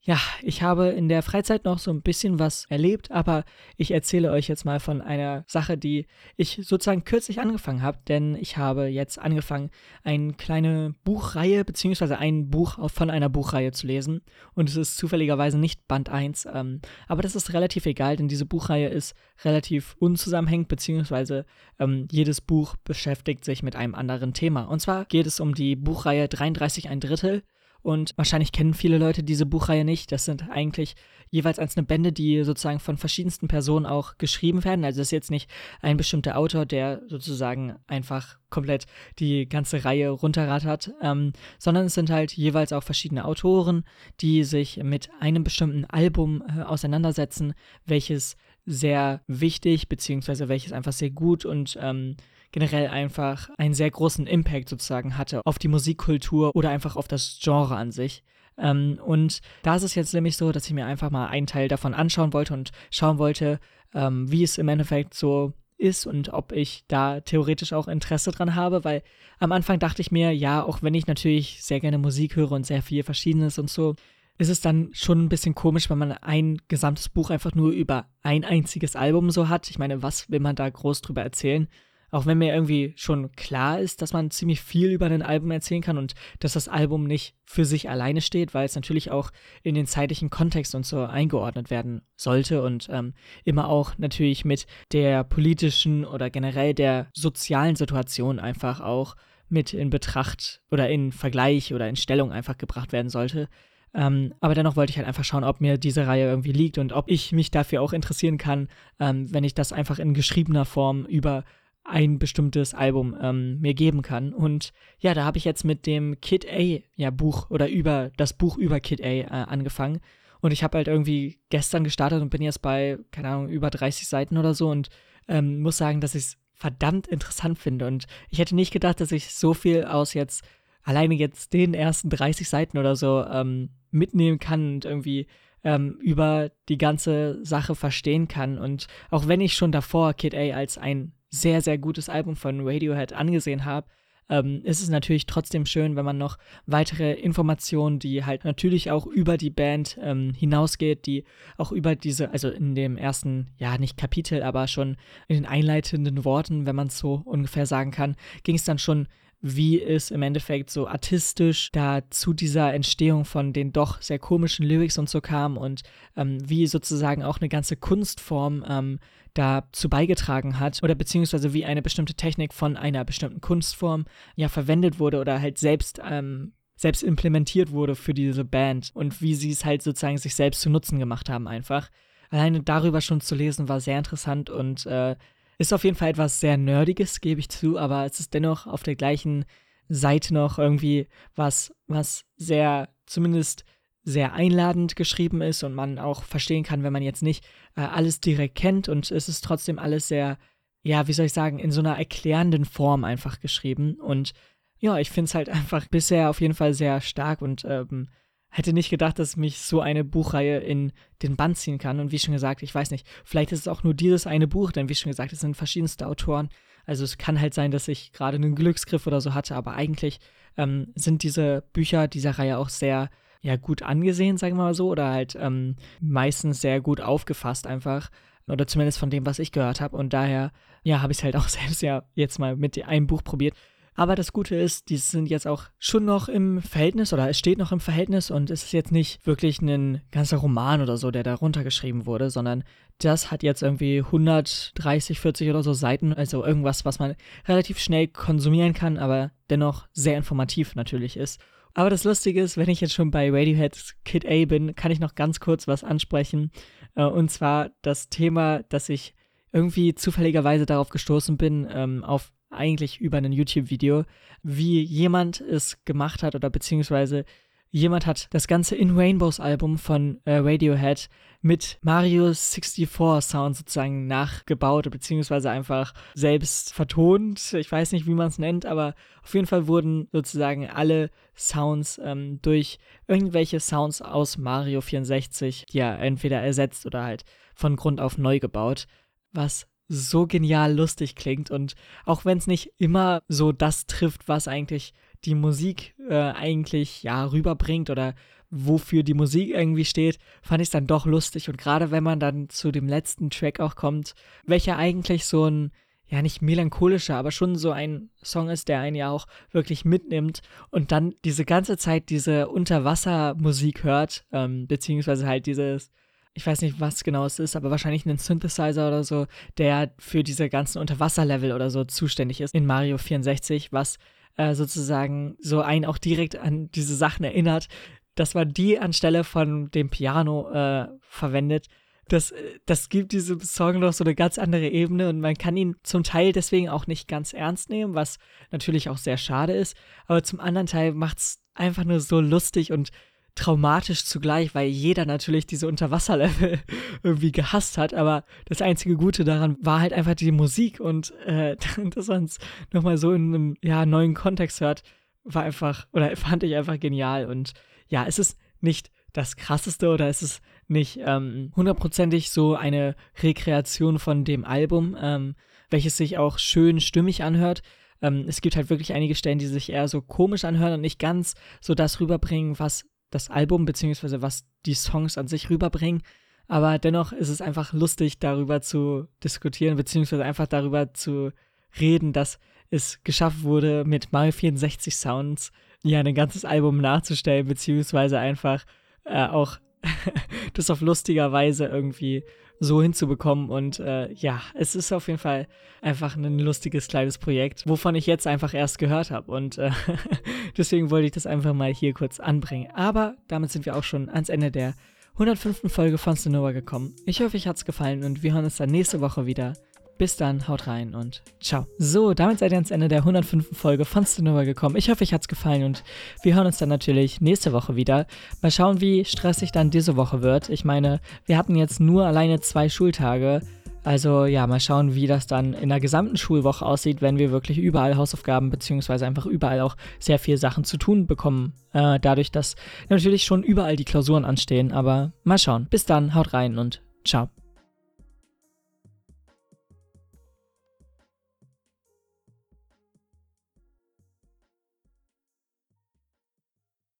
ja, 0.00 0.18
ich 0.42 0.62
habe 0.62 0.86
in 0.88 1.08
der 1.08 1.22
Freizeit 1.22 1.64
noch 1.64 1.78
so 1.78 1.90
ein 1.90 2.02
bisschen 2.02 2.38
was 2.38 2.66
erlebt, 2.70 3.10
aber 3.10 3.44
ich 3.76 3.90
erzähle 3.90 4.30
euch 4.30 4.48
jetzt 4.48 4.64
mal 4.64 4.80
von 4.80 5.02
einer 5.02 5.44
Sache, 5.48 5.76
die 5.76 6.06
ich 6.36 6.60
sozusagen 6.62 7.04
kürzlich 7.04 7.40
angefangen 7.40 7.82
habe, 7.82 7.98
denn 8.06 8.36
ich 8.36 8.56
habe 8.56 8.86
jetzt 8.86 9.18
angefangen, 9.18 9.70
eine 10.04 10.34
kleine 10.34 10.94
Buchreihe 11.04 11.64
bzw. 11.64 12.14
ein 12.14 12.48
Buch 12.48 12.90
von 12.90 13.10
einer 13.10 13.28
Buchreihe 13.28 13.72
zu 13.72 13.86
lesen 13.86 14.22
und 14.54 14.68
es 14.68 14.76
ist 14.76 14.96
zufälligerweise 14.96 15.58
nicht 15.58 15.88
Band 15.88 16.08
1, 16.08 16.46
ähm, 16.54 16.80
aber 17.08 17.22
das 17.22 17.34
ist 17.34 17.52
relativ 17.52 17.84
egal, 17.84 18.16
denn 18.16 18.28
diese 18.28 18.46
Buchreihe 18.46 18.88
ist 18.88 19.14
relativ 19.44 19.96
unzusammenhängend 19.98 20.68
bzw. 20.68 21.42
Ähm, 21.80 22.06
jedes 22.10 22.40
Buch 22.40 22.76
beschäftigt 22.84 23.44
sich 23.44 23.64
mit 23.64 23.74
einem 23.74 23.96
anderen 23.96 24.32
Thema 24.32 24.62
und 24.62 24.80
zwar 24.80 25.04
geht 25.06 25.26
es 25.26 25.40
um 25.40 25.54
die 25.54 25.74
Buchreihe 25.74 26.28
33 26.28 26.88
ein 26.88 27.00
Drittel 27.00 27.42
und 27.88 28.12
wahrscheinlich 28.16 28.52
kennen 28.52 28.74
viele 28.74 28.98
Leute 28.98 29.22
diese 29.22 29.46
Buchreihe 29.46 29.82
nicht. 29.82 30.12
Das 30.12 30.26
sind 30.26 30.50
eigentlich 30.50 30.94
jeweils 31.30 31.58
einzelne 31.58 31.86
Bände, 31.86 32.12
die 32.12 32.44
sozusagen 32.44 32.80
von 32.80 32.98
verschiedensten 32.98 33.48
Personen 33.48 33.86
auch 33.86 34.18
geschrieben 34.18 34.62
werden. 34.62 34.84
Also 34.84 34.98
das 34.98 35.08
ist 35.08 35.12
jetzt 35.12 35.30
nicht 35.30 35.48
ein 35.80 35.96
bestimmter 35.96 36.36
Autor, 36.36 36.66
der 36.66 37.00
sozusagen 37.08 37.76
einfach 37.86 38.36
komplett 38.50 38.84
die 39.18 39.48
ganze 39.48 39.86
Reihe 39.86 40.10
runterrattert, 40.10 40.92
ähm, 41.00 41.32
sondern 41.58 41.86
es 41.86 41.94
sind 41.94 42.10
halt 42.10 42.34
jeweils 42.34 42.74
auch 42.74 42.82
verschiedene 42.82 43.24
Autoren, 43.24 43.84
die 44.20 44.44
sich 44.44 44.76
mit 44.82 45.08
einem 45.18 45.42
bestimmten 45.42 45.86
Album 45.86 46.42
äh, 46.46 46.64
auseinandersetzen, 46.64 47.54
welches 47.86 48.36
sehr 48.66 49.22
wichtig, 49.28 49.88
beziehungsweise 49.88 50.50
welches 50.50 50.74
einfach 50.74 50.92
sehr 50.92 51.10
gut 51.10 51.46
und 51.46 51.78
ähm, 51.80 52.16
generell 52.52 52.88
einfach 52.88 53.50
einen 53.58 53.74
sehr 53.74 53.90
großen 53.90 54.26
Impact 54.26 54.68
sozusagen 54.68 55.16
hatte 55.16 55.42
auf 55.44 55.58
die 55.58 55.68
Musikkultur 55.68 56.54
oder 56.54 56.70
einfach 56.70 56.96
auf 56.96 57.08
das 57.08 57.38
Genre 57.42 57.76
an 57.76 57.92
sich. 57.92 58.22
Ähm, 58.56 58.98
und 59.04 59.40
da 59.62 59.76
ist 59.76 59.82
es 59.82 59.94
jetzt 59.94 60.14
nämlich 60.14 60.36
so, 60.36 60.52
dass 60.52 60.66
ich 60.66 60.72
mir 60.72 60.86
einfach 60.86 61.10
mal 61.10 61.28
einen 61.28 61.46
Teil 61.46 61.68
davon 61.68 61.94
anschauen 61.94 62.32
wollte 62.32 62.54
und 62.54 62.70
schauen 62.90 63.18
wollte, 63.18 63.60
ähm, 63.94 64.30
wie 64.30 64.42
es 64.42 64.58
im 64.58 64.68
Endeffekt 64.68 65.14
so 65.14 65.52
ist 65.78 66.06
und 66.06 66.32
ob 66.32 66.52
ich 66.52 66.84
da 66.88 67.20
theoretisch 67.20 67.72
auch 67.72 67.86
Interesse 67.86 68.32
dran 68.32 68.56
habe, 68.56 68.84
weil 68.84 69.02
am 69.38 69.52
Anfang 69.52 69.78
dachte 69.78 70.02
ich 70.02 70.10
mir, 70.10 70.32
ja, 70.34 70.62
auch 70.62 70.82
wenn 70.82 70.94
ich 70.94 71.06
natürlich 71.06 71.62
sehr 71.62 71.80
gerne 71.80 71.98
Musik 71.98 72.34
höre 72.34 72.52
und 72.52 72.66
sehr 72.66 72.82
viel 72.82 73.04
Verschiedenes 73.04 73.58
und 73.58 73.70
so, 73.70 73.94
ist 74.38 74.48
es 74.48 74.60
dann 74.60 74.90
schon 74.92 75.24
ein 75.24 75.28
bisschen 75.28 75.54
komisch, 75.54 75.88
wenn 75.90 75.98
man 75.98 76.12
ein 76.12 76.58
gesamtes 76.68 77.08
Buch 77.08 77.30
einfach 77.30 77.54
nur 77.54 77.70
über 77.70 78.06
ein 78.22 78.44
einziges 78.44 78.96
Album 78.96 79.30
so 79.30 79.48
hat. 79.48 79.70
Ich 79.70 79.78
meine, 79.78 80.02
was 80.02 80.30
will 80.30 80.40
man 80.40 80.56
da 80.56 80.68
groß 80.68 81.00
drüber 81.00 81.22
erzählen? 81.22 81.68
Auch 82.10 82.24
wenn 82.24 82.38
mir 82.38 82.54
irgendwie 82.54 82.94
schon 82.96 83.32
klar 83.32 83.80
ist, 83.80 84.00
dass 84.00 84.12
man 84.12 84.30
ziemlich 84.30 84.60
viel 84.62 84.90
über 84.90 85.06
ein 85.06 85.22
Album 85.22 85.50
erzählen 85.50 85.82
kann 85.82 85.98
und 85.98 86.14
dass 86.40 86.54
das 86.54 86.68
Album 86.68 87.04
nicht 87.04 87.34
für 87.44 87.64
sich 87.64 87.90
alleine 87.90 88.20
steht, 88.20 88.54
weil 88.54 88.64
es 88.64 88.74
natürlich 88.74 89.10
auch 89.10 89.30
in 89.62 89.74
den 89.74 89.86
zeitlichen 89.86 90.30
Kontext 90.30 90.74
und 90.74 90.86
so 90.86 91.00
eingeordnet 91.00 91.70
werden 91.70 92.02
sollte 92.16 92.62
und 92.62 92.88
ähm, 92.90 93.14
immer 93.44 93.68
auch 93.68 93.98
natürlich 93.98 94.44
mit 94.44 94.66
der 94.92 95.24
politischen 95.24 96.04
oder 96.04 96.30
generell 96.30 96.72
der 96.72 97.08
sozialen 97.12 97.76
Situation 97.76 98.38
einfach 98.38 98.80
auch 98.80 99.14
mit 99.50 99.72
in 99.72 99.90
Betracht 99.90 100.62
oder 100.70 100.88
in 100.88 101.12
Vergleich 101.12 101.74
oder 101.74 101.88
in 101.88 101.96
Stellung 101.96 102.32
einfach 102.32 102.56
gebracht 102.58 102.92
werden 102.92 103.08
sollte. 103.10 103.48
Ähm, 103.94 104.34
aber 104.40 104.54
dennoch 104.54 104.76
wollte 104.76 104.90
ich 104.90 104.98
halt 104.98 105.08
einfach 105.08 105.24
schauen, 105.24 105.44
ob 105.44 105.60
mir 105.60 105.78
diese 105.78 106.06
Reihe 106.06 106.28
irgendwie 106.28 106.52
liegt 106.52 106.78
und 106.78 106.92
ob 106.92 107.10
ich 107.10 107.32
mich 107.32 107.50
dafür 107.50 107.80
auch 107.80 107.92
interessieren 107.92 108.36
kann, 108.38 108.68
ähm, 109.00 109.32
wenn 109.32 109.44
ich 109.44 109.54
das 109.54 109.72
einfach 109.72 109.98
in 109.98 110.14
geschriebener 110.14 110.66
Form 110.66 111.06
über 111.06 111.44
ein 111.88 112.18
bestimmtes 112.18 112.74
Album 112.74 113.16
ähm, 113.20 113.60
mir 113.60 113.74
geben 113.74 114.02
kann. 114.02 114.32
Und 114.32 114.72
ja, 114.98 115.14
da 115.14 115.24
habe 115.24 115.38
ich 115.38 115.44
jetzt 115.44 115.64
mit 115.64 115.86
dem 115.86 116.20
Kid 116.20 116.46
A 116.46 116.80
ja 116.96 117.10
Buch 117.10 117.50
oder 117.50 117.68
über 117.68 118.10
das 118.16 118.32
Buch 118.32 118.56
über 118.58 118.80
Kid 118.80 119.02
A 119.02 119.06
äh, 119.06 119.26
angefangen. 119.26 120.00
Und 120.40 120.52
ich 120.52 120.62
habe 120.62 120.78
halt 120.78 120.88
irgendwie 120.88 121.38
gestern 121.50 121.84
gestartet 121.84 122.22
und 122.22 122.30
bin 122.30 122.42
jetzt 122.42 122.62
bei, 122.62 122.98
keine 123.10 123.28
Ahnung, 123.28 123.48
über 123.48 123.70
30 123.70 124.06
Seiten 124.06 124.36
oder 124.36 124.54
so 124.54 124.70
und 124.70 124.88
ähm, 125.26 125.60
muss 125.60 125.78
sagen, 125.78 126.00
dass 126.00 126.14
ich 126.14 126.24
es 126.24 126.36
verdammt 126.54 127.06
interessant 127.06 127.58
finde. 127.58 127.86
Und 127.86 128.06
ich 128.28 128.38
hätte 128.38 128.54
nicht 128.54 128.72
gedacht, 128.72 129.00
dass 129.00 129.12
ich 129.12 129.34
so 129.34 129.54
viel 129.54 129.84
aus 129.84 130.14
jetzt, 130.14 130.44
alleine 130.82 131.14
jetzt 131.14 131.52
den 131.52 131.74
ersten 131.74 132.10
30 132.10 132.48
Seiten 132.48 132.78
oder 132.78 132.96
so 132.96 133.24
ähm, 133.24 133.70
mitnehmen 133.90 134.38
kann 134.38 134.74
und 134.74 134.84
irgendwie 134.84 135.26
ähm, 135.64 135.98
über 136.00 136.50
die 136.68 136.78
ganze 136.78 137.44
Sache 137.44 137.74
verstehen 137.74 138.28
kann. 138.28 138.58
Und 138.58 138.86
auch 139.10 139.26
wenn 139.26 139.40
ich 139.40 139.54
schon 139.54 139.72
davor 139.72 140.14
Kid 140.14 140.34
A 140.34 140.54
als 140.54 140.78
ein 140.78 141.12
sehr, 141.30 141.60
sehr 141.60 141.78
gutes 141.78 142.08
Album 142.08 142.36
von 142.36 142.66
Radiohead 142.66 143.12
angesehen 143.12 143.64
habe, 143.64 143.86
ähm, 144.30 144.60
ist 144.64 144.82
es 144.82 144.88
natürlich 144.88 145.26
trotzdem 145.26 145.66
schön, 145.66 145.96
wenn 145.96 146.04
man 146.04 146.18
noch 146.18 146.38
weitere 146.66 147.14
Informationen, 147.14 147.98
die 147.98 148.24
halt 148.24 148.44
natürlich 148.44 148.90
auch 148.90 149.06
über 149.06 149.36
die 149.36 149.50
Band 149.50 149.98
ähm, 150.02 150.34
hinausgeht, 150.34 151.06
die 151.06 151.24
auch 151.56 151.72
über 151.72 151.96
diese, 151.96 152.30
also 152.30 152.50
in 152.50 152.74
dem 152.74 152.96
ersten, 152.96 153.48
ja, 153.58 153.78
nicht 153.78 153.96
Kapitel, 153.96 154.42
aber 154.42 154.68
schon 154.68 154.96
in 155.28 155.36
den 155.36 155.46
einleitenden 155.46 156.24
Worten, 156.24 156.66
wenn 156.66 156.76
man 156.76 156.88
es 156.88 156.98
so 156.98 157.22
ungefähr 157.24 157.66
sagen 157.66 157.90
kann, 157.90 158.16
ging 158.42 158.56
es 158.56 158.64
dann 158.64 158.78
schon 158.78 159.08
wie 159.40 159.80
es 159.80 160.10
im 160.10 160.22
Endeffekt 160.22 160.70
so 160.70 160.88
artistisch 160.88 161.70
da 161.72 162.00
zu 162.10 162.32
dieser 162.32 162.74
Entstehung 162.74 163.24
von 163.24 163.52
den 163.52 163.72
doch 163.72 164.02
sehr 164.02 164.18
komischen 164.18 164.66
Lyrics 164.66 164.98
und 164.98 165.08
so 165.08 165.20
kam 165.20 165.56
und 165.56 165.82
ähm, 166.16 166.38
wie 166.48 166.66
sozusagen 166.66 167.22
auch 167.22 167.38
eine 167.38 167.48
ganze 167.48 167.76
Kunstform 167.76 168.64
ähm, 168.68 168.98
dazu 169.34 169.88
beigetragen 169.88 170.58
hat 170.58 170.82
oder 170.82 170.96
beziehungsweise 170.96 171.52
wie 171.52 171.64
eine 171.64 171.82
bestimmte 171.82 172.14
Technik 172.14 172.52
von 172.52 172.76
einer 172.76 173.04
bestimmten 173.04 173.40
Kunstform 173.40 174.06
ja 174.34 174.48
verwendet 174.48 174.98
wurde 174.98 175.20
oder 175.20 175.40
halt 175.40 175.58
selbst 175.58 176.00
ähm, 176.04 176.52
selbst 176.74 177.02
implementiert 177.02 177.70
wurde 177.70 177.96
für 177.96 178.14
diese 178.14 178.44
Band 178.44 178.90
und 178.94 179.20
wie 179.20 179.34
sie 179.34 179.50
es 179.50 179.64
halt 179.64 179.82
sozusagen 179.82 180.18
sich 180.18 180.34
selbst 180.34 180.60
zu 180.60 180.70
Nutzen 180.70 180.98
gemacht 180.98 181.28
haben 181.28 181.48
einfach. 181.48 181.90
Alleine 182.30 182.62
darüber 182.62 183.00
schon 183.00 183.20
zu 183.20 183.34
lesen 183.34 183.68
war 183.68 183.80
sehr 183.80 183.98
interessant 183.98 184.48
und 184.48 184.86
äh, 184.86 185.16
ist 185.58 185.72
auf 185.72 185.84
jeden 185.84 185.96
Fall 185.96 186.10
etwas 186.10 186.40
sehr 186.40 186.56
Nerdiges, 186.56 187.20
gebe 187.20 187.40
ich 187.40 187.48
zu, 187.48 187.78
aber 187.78 188.04
es 188.04 188.20
ist 188.20 188.32
dennoch 188.32 188.66
auf 188.66 188.82
der 188.82 188.96
gleichen 188.96 189.44
Seite 189.88 190.32
noch 190.32 190.58
irgendwie 190.58 191.08
was, 191.34 191.74
was 191.86 192.24
sehr, 192.36 192.88
zumindest 193.06 193.64
sehr 194.04 194.32
einladend 194.32 194.96
geschrieben 194.96 195.42
ist 195.42 195.64
und 195.64 195.74
man 195.74 195.98
auch 195.98 196.22
verstehen 196.22 196.62
kann, 196.62 196.82
wenn 196.82 196.92
man 196.92 197.02
jetzt 197.02 197.22
nicht 197.22 197.44
äh, 197.76 197.80
alles 197.80 198.20
direkt 198.20 198.54
kennt 198.54 198.88
und 198.88 199.10
es 199.10 199.28
ist 199.28 199.44
trotzdem 199.44 199.78
alles 199.78 200.08
sehr, 200.08 200.38
ja, 200.82 201.08
wie 201.08 201.12
soll 201.12 201.26
ich 201.26 201.32
sagen, 201.32 201.58
in 201.58 201.72
so 201.72 201.80
einer 201.80 201.98
erklärenden 201.98 202.64
Form 202.64 203.04
einfach 203.04 203.40
geschrieben 203.40 203.96
und 204.00 204.32
ja, 204.78 204.96
ich 204.98 205.10
finde 205.10 205.28
es 205.28 205.34
halt 205.34 205.48
einfach 205.50 205.86
bisher 205.88 206.30
auf 206.30 206.40
jeden 206.40 206.54
Fall 206.54 206.72
sehr 206.72 207.00
stark 207.00 207.42
und 207.42 207.64
ähm, 207.64 208.08
hätte 208.50 208.72
nicht 208.72 208.90
gedacht, 208.90 209.18
dass 209.18 209.36
mich 209.36 209.58
so 209.58 209.80
eine 209.80 210.04
Buchreihe 210.04 210.58
in 210.58 210.92
den 211.22 211.36
Band 211.36 211.56
ziehen 211.58 211.78
kann. 211.78 212.00
Und 212.00 212.12
wie 212.12 212.18
schon 212.18 212.32
gesagt, 212.34 212.62
ich 212.62 212.74
weiß 212.74 212.90
nicht, 212.90 213.06
vielleicht 213.24 213.52
ist 213.52 213.60
es 213.60 213.68
auch 213.68 213.82
nur 213.82 213.94
dieses 213.94 214.26
eine 214.26 214.48
Buch, 214.48 214.72
denn 214.72 214.88
wie 214.88 214.94
schon 214.94 215.10
gesagt, 215.10 215.32
es 215.32 215.40
sind 215.40 215.56
verschiedenste 215.56 216.06
Autoren. 216.06 216.48
Also 216.86 217.04
es 217.04 217.18
kann 217.18 217.40
halt 217.40 217.52
sein, 217.52 217.70
dass 217.70 217.88
ich 217.88 218.12
gerade 218.12 218.36
einen 218.36 218.54
Glücksgriff 218.54 219.06
oder 219.06 219.20
so 219.20 219.34
hatte, 219.34 219.54
aber 219.54 219.74
eigentlich 219.74 220.20
ähm, 220.56 220.92
sind 220.94 221.22
diese 221.22 221.62
Bücher 221.72 222.08
dieser 222.08 222.38
Reihe 222.38 222.58
auch 222.58 222.70
sehr 222.70 223.10
ja, 223.40 223.56
gut 223.56 223.82
angesehen, 223.82 224.36
sagen 224.36 224.56
wir 224.56 224.64
mal 224.64 224.74
so, 224.74 224.88
oder 224.88 225.10
halt 225.10 225.36
ähm, 225.38 225.76
meistens 226.00 226.60
sehr 226.60 226.80
gut 226.80 227.00
aufgefasst 227.00 227.66
einfach. 227.66 228.10
Oder 228.48 228.66
zumindest 228.66 228.98
von 228.98 229.10
dem, 229.10 229.26
was 229.26 229.38
ich 229.38 229.52
gehört 229.52 229.80
habe. 229.80 229.96
Und 229.96 230.12
daher, 230.12 230.52
ja, 230.82 231.02
habe 231.02 231.12
ich 231.12 231.18
es 231.18 231.24
halt 231.24 231.36
auch 231.36 231.48
selbst 231.48 231.82
ja 231.82 232.04
jetzt 232.14 232.38
mal 232.38 232.56
mit 232.56 232.82
einem 232.84 233.06
Buch 233.06 233.22
probiert. 233.22 233.54
Aber 233.98 234.14
das 234.14 234.32
Gute 234.32 234.54
ist, 234.54 234.90
die 234.90 234.96
sind 234.96 235.28
jetzt 235.28 235.48
auch 235.48 235.64
schon 235.80 236.04
noch 236.04 236.28
im 236.28 236.62
Verhältnis 236.62 237.12
oder 237.12 237.28
es 237.28 237.36
steht 237.36 237.58
noch 237.58 237.72
im 237.72 237.80
Verhältnis 237.80 238.30
und 238.30 238.48
es 238.48 238.62
ist 238.62 238.72
jetzt 238.72 238.92
nicht 238.92 239.26
wirklich 239.26 239.60
ein 239.60 240.02
ganzer 240.12 240.36
Roman 240.36 240.80
oder 240.80 240.96
so, 240.96 241.10
der 241.10 241.24
da 241.24 241.34
runtergeschrieben 241.34 242.06
wurde, 242.06 242.30
sondern 242.30 242.62
das 242.98 243.32
hat 243.32 243.42
jetzt 243.42 243.60
irgendwie 243.60 243.98
130, 243.98 245.18
40 245.18 245.50
oder 245.50 245.64
so 245.64 245.72
Seiten, 245.72 246.12
also 246.12 246.44
irgendwas, 246.44 246.84
was 246.84 247.00
man 247.00 247.16
relativ 247.48 247.80
schnell 247.80 248.06
konsumieren 248.06 248.72
kann, 248.72 248.98
aber 248.98 249.32
dennoch 249.50 249.88
sehr 249.92 250.16
informativ 250.16 250.76
natürlich 250.76 251.16
ist. 251.16 251.40
Aber 251.74 251.90
das 251.90 252.04
Lustige 252.04 252.40
ist, 252.40 252.56
wenn 252.56 252.68
ich 252.68 252.80
jetzt 252.80 252.94
schon 252.94 253.10
bei 253.10 253.28
Radiohead 253.32 253.96
Kid 254.04 254.24
A 254.26 254.44
bin, 254.44 254.76
kann 254.76 254.92
ich 254.92 255.00
noch 255.00 255.16
ganz 255.16 255.40
kurz 255.40 255.66
was 255.66 255.82
ansprechen. 255.82 256.52
Äh, 256.94 257.02
und 257.02 257.32
zwar 257.32 257.70
das 257.82 258.10
Thema, 258.10 258.62
dass 258.68 258.90
ich 258.90 259.16
irgendwie 259.52 259.96
zufälligerweise 259.96 260.66
darauf 260.66 260.90
gestoßen 260.90 261.36
bin, 261.36 261.66
ähm, 261.68 262.04
auf 262.04 262.30
eigentlich 262.50 263.00
über 263.00 263.18
ein 263.18 263.32
YouTube-Video, 263.32 264.04
wie 264.42 264.82
jemand 264.82 265.40
es 265.40 265.84
gemacht 265.84 266.22
hat 266.22 266.34
oder 266.34 266.50
beziehungsweise 266.50 267.24
jemand 267.70 268.06
hat 268.06 268.28
das 268.32 268.46
ganze 268.46 268.76
In 268.76 268.96
Rainbows 268.96 269.40
Album 269.40 269.78
von 269.78 270.20
äh, 270.24 270.36
Radiohead 270.36 271.08
mit 271.40 271.78
Mario 271.82 272.32
64 272.32 272.88
Sound 273.20 273.56
sozusagen 273.56 274.06
nachgebaut 274.06 274.90
beziehungsweise 274.90 275.50
einfach 275.50 275.92
selbst 276.14 276.72
vertont. 276.72 277.52
Ich 277.52 277.70
weiß 277.70 277.92
nicht, 277.92 278.06
wie 278.06 278.14
man 278.14 278.28
es 278.28 278.38
nennt, 278.38 278.66
aber 278.66 278.94
auf 279.22 279.34
jeden 279.34 279.46
Fall 279.46 279.66
wurden 279.66 280.08
sozusagen 280.12 280.68
alle 280.68 281.10
Sounds 281.36 282.00
ähm, 282.02 282.40
durch 282.42 282.78
irgendwelche 283.06 283.60
Sounds 283.60 284.02
aus 284.02 284.38
Mario 284.38 284.80
64 284.80 285.66
ja 285.70 285.94
entweder 285.94 286.40
ersetzt 286.40 286.86
oder 286.86 287.04
halt 287.04 287.24
von 287.54 287.76
Grund 287.76 288.00
auf 288.00 288.18
neu 288.18 288.40
gebaut, 288.40 288.86
was 289.32 289.68
so 289.88 290.26
genial 290.26 290.74
lustig 290.74 291.16
klingt 291.16 291.50
und 291.50 291.74
auch 292.04 292.24
wenn 292.24 292.38
es 292.38 292.46
nicht 292.46 292.72
immer 292.78 293.22
so 293.28 293.52
das 293.52 293.86
trifft, 293.86 294.28
was 294.28 294.46
eigentlich 294.46 294.92
die 295.24 295.34
Musik 295.34 295.94
äh, 296.08 296.14
eigentlich 296.14 297.02
ja 297.02 297.24
rüberbringt 297.24 297.90
oder 297.90 298.14
wofür 298.50 299.02
die 299.02 299.14
Musik 299.14 299.50
irgendwie 299.50 299.84
steht, 299.84 300.18
fand 300.42 300.62
ich 300.62 300.68
es 300.68 300.72
dann 300.72 300.86
doch 300.86 301.06
lustig. 301.06 301.48
Und 301.48 301.58
gerade 301.58 301.90
wenn 301.90 302.04
man 302.04 302.20
dann 302.20 302.48
zu 302.48 302.70
dem 302.70 302.86
letzten 302.86 303.30
Track 303.30 303.60
auch 303.60 303.74
kommt, 303.74 304.14
welcher 304.44 304.76
eigentlich 304.76 305.26
so 305.26 305.44
ein 305.46 305.72
ja 306.10 306.22
nicht 306.22 306.40
melancholischer, 306.40 307.16
aber 307.16 307.30
schon 307.30 307.56
so 307.56 307.70
ein 307.70 308.08
Song 308.22 308.48
ist, 308.48 308.68
der 308.68 308.80
einen 308.80 308.96
ja 308.96 309.10
auch 309.10 309.26
wirklich 309.50 309.84
mitnimmt 309.84 310.40
und 310.70 310.90
dann 310.90 311.14
diese 311.24 311.44
ganze 311.44 311.76
Zeit 311.76 312.08
diese 312.08 312.48
Unterwassermusik 312.48 313.84
hört, 313.84 314.24
ähm, 314.32 314.66
beziehungsweise 314.66 315.26
halt 315.26 315.44
dieses 315.44 315.90
ich 316.38 316.46
weiß 316.46 316.62
nicht, 316.62 316.78
was 316.78 317.02
genau 317.02 317.24
es 317.24 317.40
ist, 317.40 317.56
aber 317.56 317.72
wahrscheinlich 317.72 318.06
einen 318.06 318.16
Synthesizer 318.16 318.86
oder 318.86 319.02
so, 319.02 319.26
der 319.58 319.92
für 319.98 320.22
diese 320.22 320.48
ganzen 320.48 320.78
Unterwasserlevel 320.78 321.50
oder 321.50 321.68
so 321.68 321.82
zuständig 321.82 322.40
ist 322.40 322.54
in 322.54 322.64
Mario 322.64 322.96
64, 322.96 323.72
was 323.72 323.96
äh, 324.36 324.54
sozusagen 324.54 325.36
so 325.40 325.62
einen 325.62 325.84
auch 325.84 325.98
direkt 325.98 326.36
an 326.36 326.70
diese 326.70 326.94
Sachen 326.94 327.24
erinnert, 327.24 327.66
dass 328.14 328.34
man 328.34 328.52
die 328.52 328.78
anstelle 328.78 329.24
von 329.24 329.72
dem 329.72 329.90
Piano 329.90 330.48
äh, 330.52 330.86
verwendet. 331.00 331.66
Das, 332.06 332.32
das 332.66 332.88
gibt 332.88 333.10
diesem 333.10 333.40
Song 333.40 333.80
noch 333.80 333.92
so 333.92 334.04
eine 334.04 334.14
ganz 334.14 334.38
andere 334.38 334.68
Ebene 334.68 335.08
und 335.08 335.18
man 335.18 335.34
kann 335.34 335.56
ihn 335.56 335.74
zum 335.82 336.04
Teil 336.04 336.30
deswegen 336.30 336.68
auch 336.68 336.86
nicht 336.86 337.08
ganz 337.08 337.32
ernst 337.32 337.68
nehmen, 337.68 337.96
was 337.96 338.18
natürlich 338.52 338.88
auch 338.88 338.96
sehr 338.96 339.16
schade 339.16 339.54
ist. 339.54 339.76
Aber 340.06 340.22
zum 340.22 340.38
anderen 340.38 340.68
Teil 340.68 340.94
macht 340.94 341.18
es 341.18 341.42
einfach 341.54 341.84
nur 341.84 341.98
so 341.98 342.20
lustig 342.20 342.70
und 342.70 342.90
traumatisch 343.38 344.04
zugleich, 344.04 344.54
weil 344.54 344.68
jeder 344.68 345.06
natürlich 345.06 345.46
diese 345.46 345.68
Unterwasserlevel 345.68 346.58
irgendwie 347.02 347.32
gehasst 347.32 347.78
hat. 347.78 347.94
Aber 347.94 348.24
das 348.46 348.60
einzige 348.60 348.96
Gute 348.96 349.24
daran 349.24 349.56
war 349.60 349.80
halt 349.80 349.92
einfach 349.92 350.14
die 350.14 350.32
Musik 350.32 350.80
und 350.80 351.12
äh, 351.24 351.56
dass 351.94 352.08
man 352.08 352.24
es 352.24 352.38
nochmal 352.72 352.98
so 352.98 353.12
in 353.12 353.34
einem 353.34 353.56
ja, 353.62 353.86
neuen 353.86 354.14
Kontext 354.14 354.60
hört, 354.60 354.82
war 355.24 355.42
einfach, 355.42 355.86
oder 355.92 356.16
fand 356.16 356.42
ich 356.42 356.56
einfach 356.56 356.80
genial. 356.80 357.26
Und 357.26 357.52
ja, 357.88 358.06
es 358.06 358.18
ist 358.18 358.38
nicht 358.60 358.90
das 359.12 359.36
krasseste 359.36 359.88
oder 359.88 360.08
es 360.08 360.22
ist 360.22 360.42
nicht 360.66 361.00
ähm, 361.02 361.52
hundertprozentig 361.56 362.30
so 362.30 362.56
eine 362.56 362.94
Rekreation 363.22 363.98
von 363.98 364.24
dem 364.24 364.44
Album, 364.44 364.96
ähm, 365.00 365.34
welches 365.70 365.96
sich 365.96 366.18
auch 366.18 366.38
schön 366.38 366.80
stimmig 366.80 367.22
anhört. 367.22 367.62
Ähm, 368.02 368.24
es 368.28 368.40
gibt 368.40 368.56
halt 368.56 368.68
wirklich 368.68 368.92
einige 368.92 369.14
Stellen, 369.14 369.38
die 369.38 369.46
sich 369.46 369.70
eher 369.70 369.88
so 369.88 370.02
komisch 370.02 370.44
anhören 370.44 370.74
und 370.74 370.80
nicht 370.80 370.98
ganz 370.98 371.34
so 371.60 371.74
das 371.74 372.00
rüberbringen, 372.00 372.58
was 372.58 372.84
das 373.10 373.30
Album 373.30 373.64
beziehungsweise 373.64 374.22
was 374.22 374.44
die 374.66 374.74
Songs 374.74 375.18
an 375.18 375.28
sich 375.28 375.50
rüberbringen. 375.50 376.02
Aber 376.46 376.78
dennoch 376.78 377.12
ist 377.12 377.28
es 377.28 377.40
einfach 377.40 377.72
lustig, 377.72 378.18
darüber 378.18 378.60
zu 378.60 379.06
diskutieren, 379.22 379.76
beziehungsweise 379.76 380.24
einfach 380.24 380.46
darüber 380.46 380.94
zu 380.94 381.32
reden, 381.78 382.12
dass 382.12 382.38
es 382.70 383.02
geschafft 383.04 383.42
wurde, 383.42 383.84
mit 383.84 384.12
Mario 384.12 384.32
64 384.32 384.94
Sounds 384.94 385.52
ja 385.82 386.00
ein 386.00 386.14
ganzes 386.14 386.44
Album 386.44 386.78
nachzustellen, 386.78 387.46
beziehungsweise 387.46 388.18
einfach 388.18 388.64
äh, 389.04 389.26
auch 389.26 389.58
das 390.54 390.70
auf 390.70 390.80
lustiger 390.80 391.32
Weise 391.32 391.66
irgendwie 391.66 392.24
so 392.60 392.82
hinzubekommen. 392.82 393.50
Und 393.50 393.78
äh, 393.78 394.12
ja, 394.12 394.40
es 394.54 394.74
ist 394.74 394.92
auf 394.92 395.08
jeden 395.08 395.18
Fall 395.18 395.46
einfach 395.80 396.16
ein 396.16 396.38
lustiges 396.38 396.88
kleines 396.88 397.18
Projekt, 397.18 397.64
wovon 397.66 397.94
ich 397.94 398.06
jetzt 398.06 398.26
einfach 398.26 398.54
erst 398.54 398.78
gehört 398.78 399.10
habe. 399.10 399.30
Und 399.32 399.58
äh, 399.58 399.70
deswegen 400.56 400.90
wollte 400.90 401.06
ich 401.06 401.12
das 401.12 401.26
einfach 401.26 401.54
mal 401.54 401.72
hier 401.72 401.92
kurz 401.92 402.20
anbringen. 402.20 402.70
Aber 402.74 403.16
damit 403.28 403.52
sind 403.52 403.66
wir 403.66 403.76
auch 403.76 403.84
schon 403.84 404.08
ans 404.08 404.28
Ende 404.28 404.50
der 404.50 404.74
105. 405.14 405.72
Folge 405.72 405.98
von 405.98 406.14
Sonora 406.14 406.52
gekommen. 406.52 406.94
Ich 407.04 407.20
hoffe, 407.20 407.36
euch 407.36 407.48
hat 407.48 407.56
es 407.56 407.64
gefallen 407.64 408.04
und 408.04 408.22
wir 408.22 408.34
hören 408.34 408.44
uns 408.44 408.56
dann 408.56 408.70
nächste 408.70 409.00
Woche 409.00 409.26
wieder. 409.26 409.54
Bis 409.98 410.14
dann, 410.14 410.46
haut 410.46 410.68
rein 410.68 410.94
und 410.94 411.22
ciao. 411.40 411.66
So, 411.76 412.14
damit 412.14 412.38
seid 412.38 412.52
ihr 412.52 412.56
ans 412.58 412.70
Ende 412.70 412.86
der 412.86 412.98
105. 412.98 413.48
Folge 413.52 413.84
von 413.84 414.06
Stinova 414.06 414.44
gekommen. 414.44 414.76
Ich 414.76 414.88
hoffe, 414.90 415.02
euch 415.02 415.12
hat's 415.12 415.26
gefallen 415.26 415.64
und 415.64 415.82
wir 416.22 416.36
hören 416.36 416.46
uns 416.46 416.58
dann 416.58 416.68
natürlich 416.68 417.20
nächste 417.20 417.52
Woche 417.52 417.74
wieder. 417.74 418.06
Mal 418.40 418.52
schauen, 418.52 418.80
wie 418.80 419.04
stressig 419.04 419.50
dann 419.50 419.70
diese 419.70 419.96
Woche 419.96 420.22
wird. 420.22 420.50
Ich 420.50 420.64
meine, 420.64 421.00
wir 421.26 421.36
hatten 421.36 421.56
jetzt 421.56 421.80
nur 421.80 422.06
alleine 422.06 422.38
zwei 422.38 422.68
Schultage. 422.68 423.40
Also 423.82 424.26
ja, 424.26 424.46
mal 424.46 424.60
schauen, 424.60 424.94
wie 424.94 425.08
das 425.08 425.26
dann 425.26 425.52
in 425.52 425.68
der 425.68 425.80
gesamten 425.80 426.16
Schulwoche 426.16 426.64
aussieht, 426.64 427.02
wenn 427.02 427.18
wir 427.18 427.32
wirklich 427.32 427.58
überall 427.58 427.96
Hausaufgaben 427.96 428.50
beziehungsweise 428.50 429.04
einfach 429.04 429.26
überall 429.26 429.60
auch 429.60 429.76
sehr 429.98 430.20
viele 430.20 430.38
Sachen 430.38 430.62
zu 430.62 430.76
tun 430.76 431.08
bekommen. 431.08 431.54
Äh, 431.72 431.98
dadurch, 431.98 432.30
dass 432.30 432.54
natürlich 432.88 433.24
schon 433.24 433.42
überall 433.42 433.74
die 433.74 433.84
Klausuren 433.84 434.24
anstehen. 434.24 434.70
Aber 434.70 435.10
mal 435.24 435.38
schauen. 435.38 435.66
Bis 435.68 435.86
dann, 435.86 436.14
haut 436.14 436.34
rein 436.34 436.56
und 436.56 436.82
ciao. 437.04 437.30